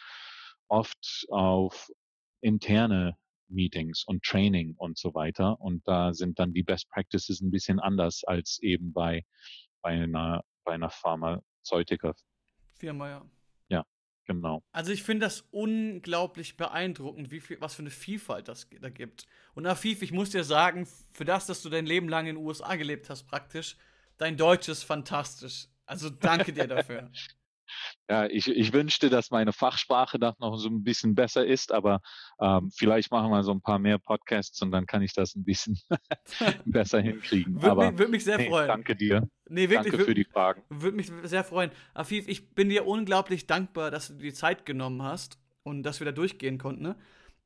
oft 0.68 1.26
auf 1.30 1.90
interne 2.40 3.16
Meetings 3.48 4.02
und 4.04 4.24
Training 4.24 4.74
und 4.76 4.98
so 4.98 5.14
weiter. 5.14 5.60
Und 5.60 5.86
da 5.86 6.12
sind 6.12 6.40
dann 6.40 6.52
die 6.52 6.64
Best 6.64 6.88
Practices 6.90 7.40
ein 7.40 7.52
bisschen 7.52 7.78
anders 7.78 8.24
als 8.24 8.58
eben 8.62 8.92
bei, 8.92 9.22
bei 9.80 9.90
einer, 9.90 10.42
bei 10.64 10.72
einer 10.72 10.90
Pharmazeutiker. 11.64 12.14
Firma, 12.78 13.08
ja. 13.08 13.30
Ja, 13.68 13.86
genau. 14.24 14.62
Also 14.72 14.92
ich 14.92 15.02
finde 15.02 15.26
das 15.26 15.42
unglaublich 15.50 16.56
beeindruckend, 16.56 17.30
wie 17.30 17.40
viel, 17.40 17.60
was 17.60 17.74
für 17.74 17.82
eine 17.82 17.90
Vielfalt 17.90 18.48
das 18.48 18.68
da 18.80 18.88
gibt. 18.88 19.26
Und 19.54 19.66
Afif, 19.66 20.02
ich 20.02 20.12
muss 20.12 20.30
dir 20.30 20.44
sagen, 20.44 20.88
für 21.12 21.24
das, 21.24 21.46
dass 21.46 21.62
du 21.62 21.68
dein 21.68 21.86
Leben 21.86 22.08
lang 22.08 22.26
in 22.26 22.36
den 22.36 22.44
USA 22.44 22.76
gelebt 22.76 23.10
hast, 23.10 23.24
praktisch, 23.24 23.76
dein 24.16 24.36
Deutsch 24.36 24.68
ist 24.68 24.82
fantastisch. 24.82 25.66
Also 25.86 26.10
danke 26.10 26.52
dir 26.52 26.66
dafür. 26.66 27.10
Ja, 28.08 28.26
ich, 28.26 28.48
ich 28.48 28.72
wünschte, 28.72 29.10
dass 29.10 29.30
meine 29.30 29.52
Fachsprache 29.52 30.18
da 30.18 30.34
noch 30.38 30.56
so 30.56 30.68
ein 30.68 30.82
bisschen 30.82 31.14
besser 31.14 31.46
ist, 31.46 31.72
aber 31.72 32.00
ähm, 32.40 32.70
vielleicht 32.74 33.10
machen 33.10 33.30
wir 33.30 33.42
so 33.42 33.52
ein 33.52 33.60
paar 33.60 33.78
mehr 33.78 33.98
Podcasts 33.98 34.60
und 34.62 34.70
dann 34.70 34.86
kann 34.86 35.02
ich 35.02 35.12
das 35.12 35.34
ein 35.34 35.44
bisschen 35.44 35.78
besser 36.64 37.00
hinkriegen. 37.00 37.62
Würde 37.62 37.90
mich, 37.90 37.98
würd 37.98 38.10
mich, 38.10 38.24
sehr 38.24 38.38
nee, 38.38 38.48
freuen. 38.48 38.68
Danke 38.68 38.96
dir. 38.96 39.28
Nee, 39.48 39.68
wirklich, 39.68 39.92
danke 39.92 40.04
für 40.04 40.14
die 40.14 40.24
Fragen. 40.24 40.62
Würde 40.68 40.96
mich 40.96 41.10
sehr 41.24 41.44
freuen. 41.44 41.70
Afif, 41.94 42.28
ich 42.28 42.54
bin 42.54 42.68
dir 42.68 42.86
unglaublich 42.86 43.46
dankbar, 43.46 43.90
dass 43.90 44.08
du 44.08 44.14
dir 44.14 44.30
die 44.30 44.32
Zeit 44.32 44.66
genommen 44.66 45.02
hast 45.02 45.38
und 45.62 45.82
dass 45.82 46.00
wir 46.00 46.04
da 46.04 46.12
durchgehen 46.12 46.58
konnten. 46.58 46.82
Ne? 46.82 46.96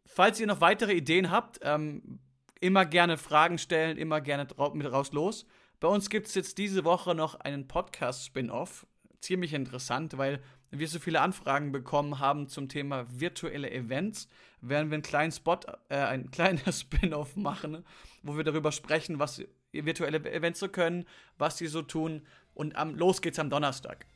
Falls 0.07 0.39
ihr 0.41 0.47
noch 0.47 0.61
weitere 0.61 0.93
Ideen 0.93 1.31
habt, 1.31 1.61
ähm, 1.63 2.21
immer 2.61 2.87
gerne 2.87 3.19
Fragen 3.19 3.59
stellen, 3.59 3.99
immer 3.99 4.21
gerne 4.21 4.47
mit 4.73 4.91
raus 4.91 5.13
los. 5.13 5.47
Bei 5.81 5.89
uns 5.89 6.09
gibt 6.09 6.29
es 6.29 6.35
jetzt 6.35 6.57
diese 6.59 6.85
Woche 6.85 7.15
noch 7.15 7.35
einen 7.41 7.69
Podcast-Spin-Off 7.69 8.87
ziemlich 9.25 9.55
interessant, 9.55 10.17
weil 10.19 10.41
wir 10.71 10.89
so 10.89 10.99
viele 10.99 11.21
Anfragen 11.21 11.73
bekommen 11.73 12.19
haben 12.19 12.49
zum 12.49 12.69
Thema 12.69 13.07
virtuelle 13.09 13.71
Events, 13.71 14.29
werden 14.61 14.91
wir 14.91 14.95
einen 14.95 15.03
kleinen 15.03 15.33
Spot, 15.33 15.59
äh, 15.89 15.97
ein 15.97 16.31
kleiner 16.33 16.73
Spin-off 16.73 17.37
machen, 17.37 17.85
wo 18.23 18.37
wir 18.37 18.45
darüber 18.45 18.73
sprechen, 18.73 19.19
was 19.19 19.43
virtuelle 19.73 20.19
Events 20.33 20.61
so 20.61 20.69
können, 20.69 21.05
was 21.39 21.59
sie 21.59 21.67
so 21.67 21.83
tun 21.83 22.23
und 22.55 22.77
am, 22.77 22.95
los 22.95 23.23
geht's 23.23 23.39
am 23.39 23.51
Donnerstag. 23.51 24.07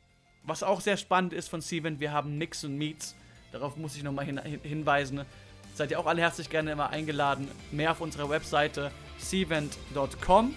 Was 0.43 0.63
auch 0.63 0.81
sehr 0.81 0.97
spannend 0.97 1.33
ist 1.33 1.49
von 1.49 1.61
Steven, 1.61 1.99
wir 1.99 2.11
haben 2.11 2.37
Mix 2.37 2.63
und 2.63 2.77
Meets, 2.77 3.15
darauf 3.51 3.75
muss 3.75 3.95
ich 3.95 4.03
nochmal 4.03 4.25
hin, 4.25 4.39
hin, 4.41 4.61
hinweisen. 4.61 5.25
Seid 5.73 5.91
ihr 5.91 5.99
auch 5.99 6.07
alle 6.07 6.21
herzlich 6.21 6.49
gerne 6.49 6.71
immer 6.71 6.89
eingeladen. 6.89 7.47
Mehr 7.71 7.91
auf 7.91 8.01
unserer 8.01 8.29
Webseite 8.29 8.91
cvent.com. 9.19 10.53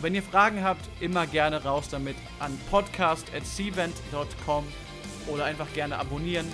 Wenn 0.00 0.14
ihr 0.14 0.22
Fragen 0.22 0.62
habt, 0.62 0.88
immer 1.00 1.26
gerne 1.26 1.62
raus 1.64 1.88
damit 1.88 2.16
an 2.38 2.58
podcast.cvent.com 2.70 4.64
oder 5.28 5.44
einfach 5.44 5.72
gerne 5.72 5.98
abonnieren. 5.98 6.46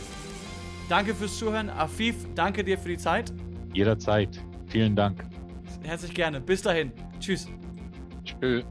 Danke 0.88 1.14
fürs 1.14 1.38
Zuhören. 1.38 1.70
Afif, 1.70 2.16
danke 2.34 2.64
dir 2.64 2.78
für 2.78 2.88
die 2.88 2.98
Zeit. 2.98 3.32
Jederzeit. 3.72 4.40
Vielen 4.66 4.94
Dank. 4.94 5.24
Herzlich 5.82 6.14
gerne. 6.14 6.40
Bis 6.40 6.62
dahin. 6.62 6.92
Tschüss. 7.18 7.48
Tschüss. 8.24 8.64